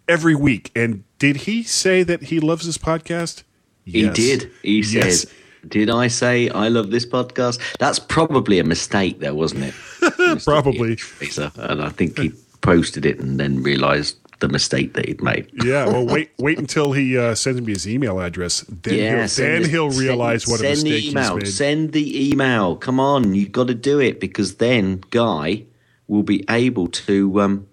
[0.09, 0.71] every week.
[0.75, 3.43] And did he say that he loves this podcast?
[3.85, 4.51] He did.
[4.63, 5.29] He said,
[5.67, 10.45] "Did I say I love this podcast?" That's probably a mistake, there wasn't it?
[10.45, 10.97] Probably.
[10.97, 11.51] Fraser.
[11.57, 15.51] and I think he posted it and then realised the mistake that he'd made.
[15.65, 18.61] Yeah, well, wait, wait until he uh, sends me his email address.
[18.69, 21.35] Then Yeah, he'll, then the- he'll send- realize what a send mistake the email.
[21.37, 21.53] he's made.
[21.53, 22.77] Send the email.
[22.77, 25.65] Come on, you've got to do it because then Guy
[26.07, 27.67] will be able to um,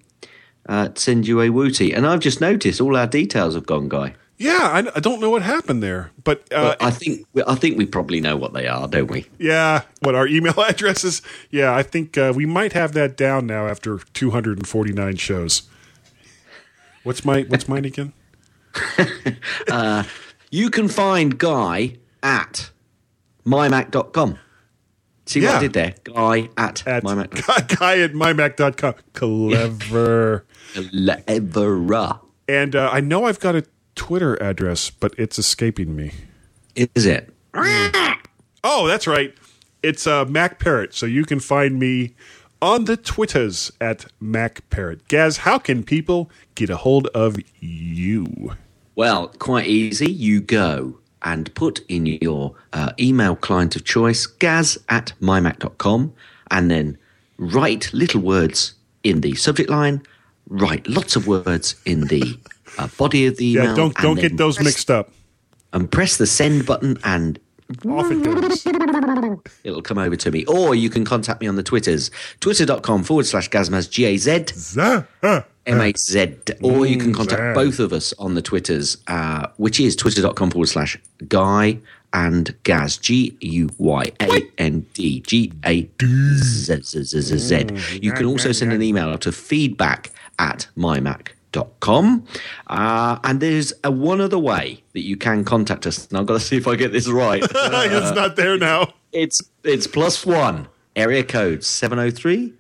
[0.67, 1.93] uh, send you a wooty.
[1.93, 4.15] And I've just noticed all our details have gone, Guy.
[4.37, 7.77] Yeah, I, I don't know what happened there, but, uh, But I think I think
[7.77, 9.27] we probably know what they are, don't we?
[9.39, 11.21] yeah, what our email addresses?
[11.51, 15.61] Yeah, I think uh, we might have that down now after 249 shows.
[17.05, 18.11] What's my What's mine again?
[20.51, 22.69] You can find Guy at
[23.45, 24.37] mymac.com.
[25.25, 25.57] See what Yeah.
[25.57, 25.95] I did there?
[26.03, 27.67] Guy at, At mymac.com.
[27.79, 28.93] guy at mymac.com.
[29.13, 30.45] Clever.
[30.73, 32.19] Clever.
[32.47, 36.11] And uh, I know I've got a Twitter address, but it's escaping me.
[36.75, 37.33] Is it?
[38.63, 39.33] Oh, that's right.
[39.83, 40.93] It's uh, Mac Parrot.
[40.93, 42.15] So you can find me
[42.61, 45.07] on the Twitters at Mac Parrot.
[45.07, 48.55] Gaz, how can people get a hold of you?
[48.95, 50.11] Well, quite easy.
[50.11, 56.13] You go and put in your uh, email client of choice, gaz at mymac.com,
[56.51, 56.97] and then
[57.37, 60.01] write little words in the subject line,
[60.47, 62.39] write lots of words in the
[62.77, 63.65] uh, body of the email.
[63.65, 65.11] Yeah, don't don't get those mixed up.
[65.73, 67.37] And press the send button, and
[67.87, 68.65] Off it goes.
[69.63, 70.45] it'll come over to me.
[70.45, 74.45] Or you can contact me on the Twitters, twitter.com forward slash gazmaz, G A Z.
[75.67, 79.79] M A Z, or you can contact both of us on the Twitters, uh, which
[79.79, 81.79] is twitter.com forward slash guy
[82.13, 87.55] and Gaz, G U Y A N D G A Z Z Z Z Z.
[87.65, 91.34] Mm, You can also send an email to feedback at mymac.com.
[91.55, 92.25] Dot com
[92.67, 96.05] uh, and there's a one other way that you can contact us.
[96.09, 97.41] And I've got to see if I get this right.
[97.49, 98.93] it's not there now.
[99.13, 102.51] it's it's plus one, area code 703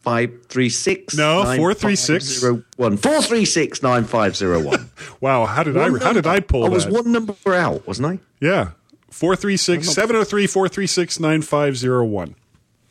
[0.00, 2.42] 536 No, 436.
[2.42, 2.96] 9501.
[2.96, 4.90] 436 9501.
[5.20, 6.92] Wow, how did I how did I pull I was that?
[6.92, 8.18] one number out, wasn't I?
[8.40, 8.70] Yeah.
[9.10, 12.34] 436 703 436 9501.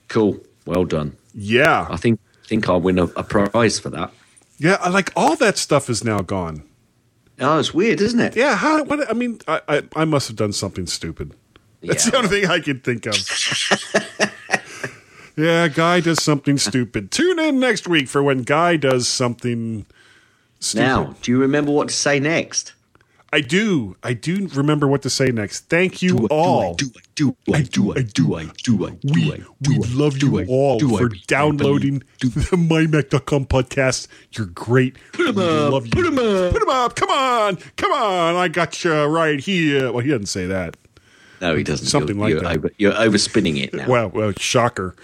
[0.08, 0.40] Cool.
[0.66, 1.18] Well done.
[1.34, 1.86] Yeah.
[1.90, 4.14] I think think I'll win a, a prize for that.
[4.58, 6.64] Yeah, like all that stuff is now gone.
[7.40, 8.36] Oh, it's weird, isn't it?
[8.36, 11.34] Yeah, how what I mean I I, I must have done something stupid.
[11.82, 12.12] That's Yeah.
[12.12, 13.16] the only thing I can think of.
[15.38, 17.12] yeah, guy does something stupid.
[17.12, 19.86] Tune in next week for when guy does something
[20.60, 20.86] stupid.
[20.86, 22.74] Now, do you remember what to say next?
[23.34, 23.98] I do.
[24.04, 25.70] I do remember what to say next.
[25.70, 26.76] Thank you all.
[26.76, 30.22] Do I do I do I do I do I do We, I we love
[30.22, 34.08] you all for downloading the MyMac.com podcast.
[34.32, 34.96] You're great.
[35.12, 36.54] Put 'em up, put 'em up.
[36.54, 36.96] Put 'em up.
[36.96, 37.58] Come on.
[37.76, 38.36] Come on.
[38.36, 39.92] I got you right here.
[39.92, 40.78] Well, he doesn't say that.
[41.42, 41.88] No, he doesn't.
[41.88, 42.58] Something you're, like you're that.
[42.58, 43.90] Over, you're overspinning it now.
[43.90, 44.96] Well, well, shocker.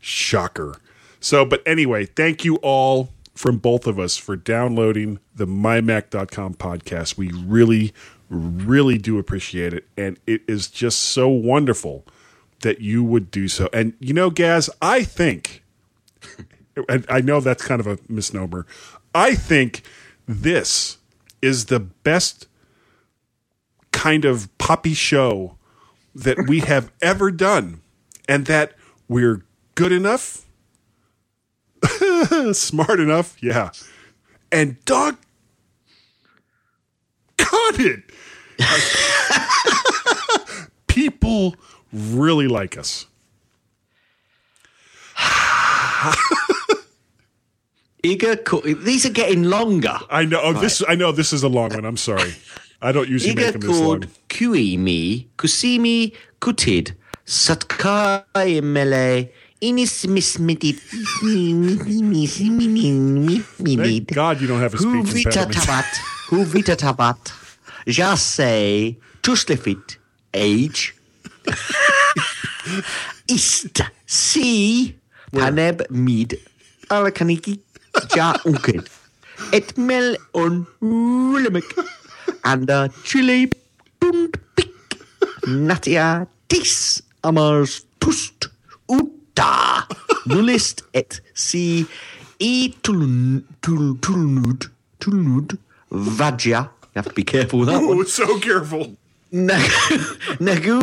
[0.00, 0.76] Shocker.
[1.18, 3.10] So, but anyway, thank you all
[3.40, 7.16] from both of us for downloading the mymac.com podcast.
[7.16, 7.94] We really,
[8.28, 9.88] really do appreciate it.
[9.96, 12.04] And it is just so wonderful
[12.60, 13.70] that you would do so.
[13.72, 15.64] And, you know, Gaz, I think,
[16.90, 18.66] and I know that's kind of a misnomer,
[19.14, 19.84] I think
[20.28, 20.98] this
[21.40, 22.46] is the best
[23.90, 25.56] kind of poppy show
[26.14, 27.80] that we have ever done
[28.28, 28.74] and that
[29.08, 30.44] we're good enough
[32.52, 33.70] smart enough yeah.
[34.52, 35.16] And dog
[37.36, 38.02] got it.
[40.86, 41.56] People
[41.92, 43.06] really like us.
[48.02, 49.98] Iga, these are getting longer.
[50.10, 50.40] i know.
[50.42, 51.84] Oh, this i know this is a long one.
[51.84, 52.34] I'm sorry.
[52.82, 56.92] I don't usually make Iga them this long Kuimi, Kusimi, Kutid,
[57.26, 59.28] Satkai Mele,
[63.76, 65.66] thank god you don't have a Who speech vita impediment.
[65.66, 65.90] tabat,
[66.30, 67.32] who vita tabat,
[67.86, 69.96] Jase, Tuslefit,
[70.32, 70.94] age,
[73.28, 74.94] Ist, Si,
[75.32, 76.38] Paneb Mid,
[76.88, 77.60] Alakaniki,
[78.16, 78.88] Ja Unked,
[79.52, 81.64] Et Mel on Rulemic,
[82.44, 83.50] and uh, Chile
[83.98, 84.72] Bund Pick,
[85.46, 88.48] Natia Tis, Amars Tust,
[89.30, 89.86] Uta,
[90.26, 91.86] Nullist et Si,
[92.38, 93.44] E Tulnud,
[95.00, 95.58] Tulnud,
[95.92, 97.98] Vajja, you have to be careful with that one.
[97.98, 98.96] oh so careful
[99.32, 100.80] Nagu,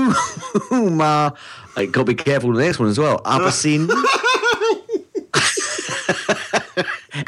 [0.96, 1.32] ma,
[1.76, 3.20] I got to be careful with the next one as well.
[3.26, 3.90] Abasin.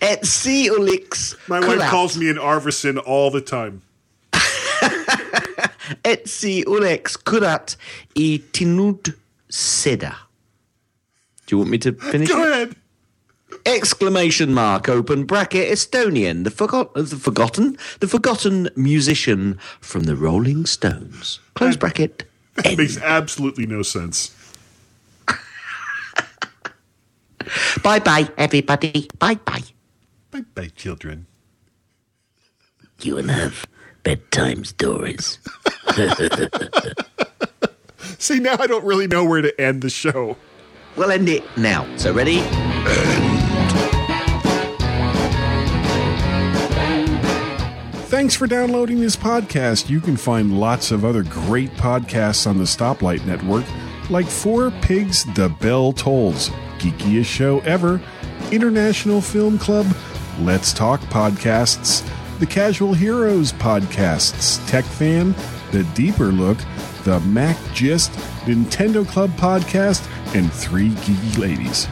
[0.01, 1.35] Et si ulix.
[1.49, 3.81] my wife calls me an arvison all the time
[6.05, 7.75] Et si ulex kurat
[8.15, 9.13] i tinud
[9.49, 10.15] seda.
[11.49, 12.29] Do you want me to finish?
[12.29, 12.51] go it?
[12.51, 12.75] ahead
[13.65, 20.15] Exclamation mark, open bracket, Estonian, the, forgot, uh, the forgotten, the forgotten musician from the
[20.15, 21.39] Rolling Stones.
[21.55, 22.25] Close bracket.
[22.55, 24.35] That makes absolutely no sense.
[27.83, 29.09] Bye bye, everybody.
[29.17, 29.63] Bye bye.
[30.29, 31.25] Bye Bye, children.
[33.01, 33.65] You will have
[34.03, 35.39] bedtime stories.
[38.19, 40.35] See, now I don't really know where to end the show.
[40.95, 41.87] We'll end it now.
[41.97, 42.41] So ready?
[48.09, 49.89] Thanks for downloading this podcast.
[49.89, 53.63] You can find lots of other great podcasts on the Stoplight Network,
[54.09, 58.01] like Four Pigs The Bell Tolls, Geekiest Show Ever,
[58.51, 59.85] International Film Club,
[60.39, 62.05] Let's Talk Podcasts,
[62.39, 65.35] The Casual Heroes Podcasts, Tech Fan,
[65.71, 66.57] The Deeper Look,
[67.09, 68.11] The Mac Gist,
[68.45, 71.87] Nintendo Club Podcast, and Three Geeky Ladies.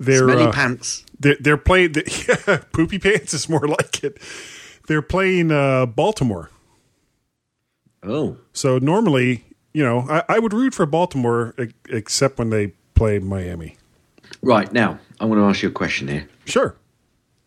[0.00, 1.04] They're, Smelly uh, pants.
[1.20, 1.92] they're, they're playing.
[1.92, 4.18] The, yeah, poopy pants is more like it.
[4.88, 6.50] They're playing uh, Baltimore.
[8.02, 11.54] Oh, So normally, you know, I, I would root for Baltimore
[11.88, 13.76] except when they play Miami.
[14.42, 14.72] right.
[14.72, 16.26] Now I want to ask you a question here.
[16.44, 16.76] Sure.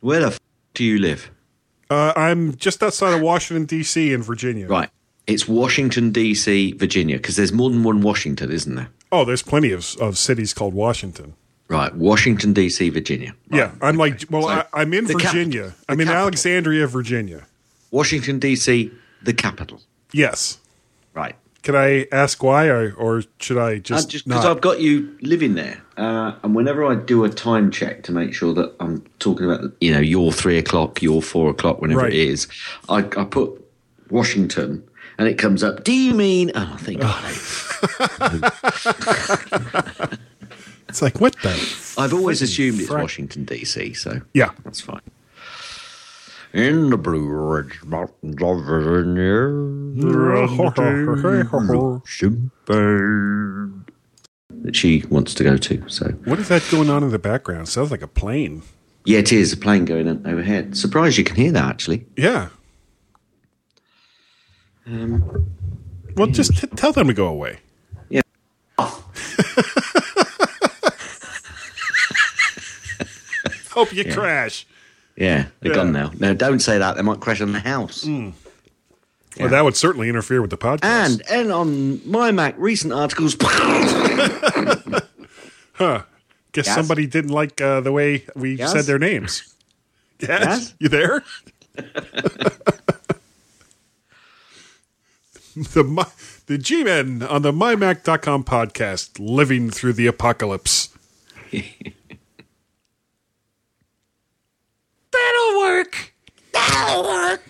[0.02, 0.40] Where the f-
[0.74, 1.32] do you live?
[1.90, 4.12] Uh, I'm just outside of Washington D.C.
[4.14, 4.68] in Virginia.
[4.68, 4.90] Right.
[5.28, 8.90] It's Washington D.C., Virginia, because there's more than one Washington, isn't there?
[9.12, 11.34] Oh, there's plenty of of cities called Washington.
[11.68, 11.94] Right.
[11.96, 13.34] Washington D.C., Virginia.
[13.52, 15.74] Yeah, I'm like, well, So, I, I'm in the cap- Virginia.
[15.90, 16.22] I'm in capital.
[16.24, 17.46] Alexandria, Virginia.
[17.92, 18.92] Washington D.C.,
[19.24, 19.82] the capital.
[20.12, 20.60] Yes.
[21.16, 21.36] Right.
[21.66, 24.46] Can I ask why, or, or should I just, Uh, because not?
[24.46, 28.36] I've got you living there, uh, and whenever I do a time check to make
[28.36, 32.14] sure that I'm talking about, you know, your three o'clock, your four o'clock, whenever Right.
[32.14, 32.48] it is,
[32.88, 33.52] I, I put
[34.12, 34.84] Washington,
[35.18, 35.84] and it comes up.
[35.84, 36.52] Do you mean?
[36.54, 37.02] Oh, I think
[40.88, 41.50] It's like what the?
[41.98, 42.92] I've always assumed it's.
[42.92, 43.96] Washington D.C.
[43.96, 44.52] So Yeah.
[44.64, 45.02] that's fine.
[46.56, 49.50] In the Blue Ridge Mountains of Virginia,
[54.64, 55.84] that she wants to go to.
[55.90, 57.68] So What is that going on in the background?
[57.68, 58.62] Sounds like a plane.
[59.06, 60.78] yeah, it is a plane going on overhead.
[60.78, 62.06] Surprised you can hear that actually.
[62.16, 62.48] Yeah.
[64.88, 65.46] Um,
[66.16, 67.60] Well, just t- tell them to go away.
[68.10, 68.22] Yeah.
[73.72, 74.66] Hope you crash.
[75.16, 75.76] Yeah, they're Yeah.
[75.76, 76.12] gone now.
[76.20, 76.96] No, don't say that.
[76.98, 78.06] They might crash on the house.
[78.06, 78.34] Well,
[79.50, 80.84] that would certainly interfere with the podcast.
[80.84, 83.36] And and on my Mac, recent articles.
[85.78, 86.04] Huh?
[86.54, 86.76] Guess Yes?
[86.76, 88.72] somebody didn't like uh, the way we Yes?
[88.72, 89.54] said their names.
[90.22, 90.30] Yes?
[90.30, 90.74] Yes?
[90.80, 91.22] You there?
[95.74, 96.04] the Mi-
[96.48, 100.90] the G-Men on the MyMac.com podcast, living through the apocalypse.
[105.26, 106.14] That'll work.
[106.54, 107.42] That'll work.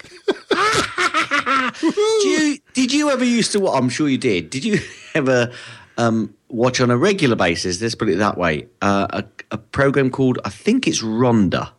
[1.81, 3.59] Do you, did you ever used to?
[3.59, 4.49] wa- I'm sure you did.
[4.49, 4.79] Did you
[5.13, 5.51] ever
[5.97, 7.81] um, watch on a regular basis?
[7.81, 8.67] Let's put it that way.
[8.81, 11.71] Uh, a, a program called I think it's Rhonda.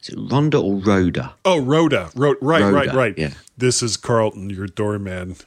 [0.00, 1.34] Is it Rhonda or Rhoda?
[1.44, 2.10] Oh, Rhoda.
[2.14, 3.18] Ro- right, Rhoda, right, right.
[3.18, 3.32] yeah.
[3.56, 5.36] This is Carlton, your doorman.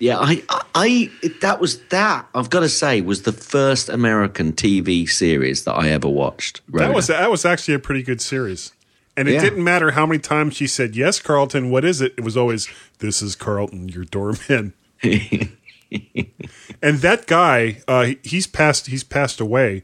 [0.00, 2.26] Yeah, I, I, I, that was that.
[2.34, 6.60] I've got to say, was the first American TV series that I ever watched.
[6.72, 8.72] That was that was actually a pretty good series.
[9.16, 9.40] And it Yeah.
[9.42, 12.14] didn't matter how many times she said, Yes, Carlton, what is it?
[12.18, 14.72] It was always, This is Carlton, your doorman.
[15.02, 19.82] and that guy, uh, he's passed he's passed away,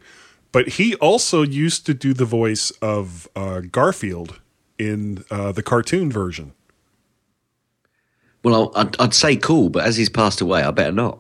[0.53, 4.41] but he also used to do the voice of uh, Garfield
[4.79, 6.53] in uh, the cartoon version.
[8.43, 11.19] well, I'd, I'd say cool, but as he's passed away, I better not.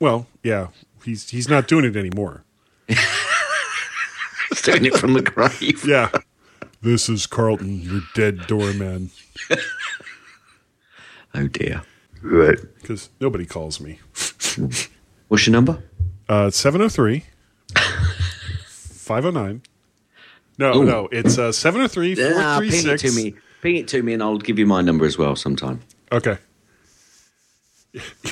[0.00, 0.68] Well, yeah,
[1.04, 2.44] he's he's not doing it anymore.
[4.50, 5.84] He's doing it from the grave.
[5.86, 6.10] Yeah.
[6.84, 9.10] This is Carlton, your dead doorman.
[11.36, 11.82] Oh dear.
[12.22, 12.58] Right.
[12.80, 13.98] Because nobody calls me.
[15.26, 15.82] What's your number?
[16.28, 17.24] Uh, 703
[17.74, 19.62] 509.
[20.56, 20.84] No, Ooh.
[20.84, 23.02] no, it's uh, 703 Ah, ping it 436.
[23.02, 23.34] to me.
[23.62, 25.80] Ping it to me, and I'll give you my number as well sometime.
[26.12, 26.38] Okay.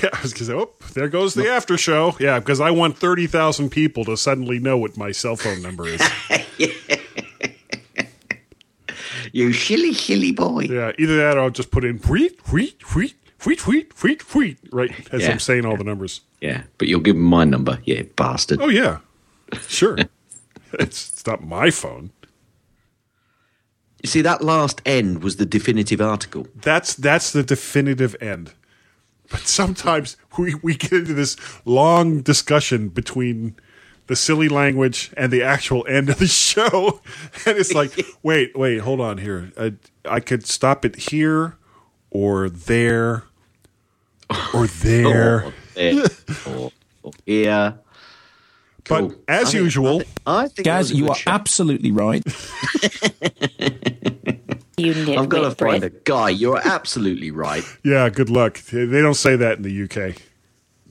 [0.00, 2.16] Yeah, I was going to say, oh, there goes the after show.
[2.20, 6.00] Yeah, because I want 30,000 people to suddenly know what my cell phone number is.
[9.32, 10.64] You silly, silly boy.
[10.70, 13.14] yeah, either that or I'll just put in wheat, wheat, wheat,
[13.46, 15.30] wheat, wheat, wheat, wheat, right, as Yeah.
[15.32, 16.20] I'm saying all the numbers.
[16.40, 18.60] Yeah, but you'll give him my number, yeah, bastard.
[18.60, 18.98] Oh, yeah,
[19.68, 19.96] sure.
[20.74, 22.10] it's, it's not my phone.
[24.02, 26.48] You see, that last end was the definitive article.
[26.56, 28.52] That's that's the definitive end.
[29.30, 33.54] But sometimes we, we get into this long discussion between
[34.08, 37.00] the silly language and the actual end of the show.
[37.46, 37.92] And it's like,
[38.22, 39.50] wait, wait, hold on here.
[39.58, 39.74] I,
[40.04, 41.56] I could stop it here
[42.10, 43.24] or there
[44.54, 45.44] or there.
[45.46, 46.02] Oh, there
[46.46, 46.70] or,
[47.04, 47.78] or here.
[48.84, 49.08] Cool.
[49.08, 51.30] But as I think- usual, I think, I think that Gaz, you are show.
[51.30, 52.22] absolutely right.
[54.78, 55.84] You nitwit, I've got to find Brit.
[55.84, 56.30] a guy.
[56.30, 57.62] You're absolutely right.
[57.84, 58.58] yeah, good luck.
[58.62, 60.16] They don't say that in the UK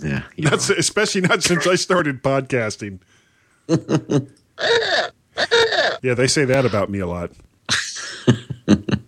[0.03, 0.23] yeah.
[0.38, 0.76] That's know.
[0.78, 2.99] especially not since I started podcasting.
[6.02, 7.32] yeah, they say that about me a lot.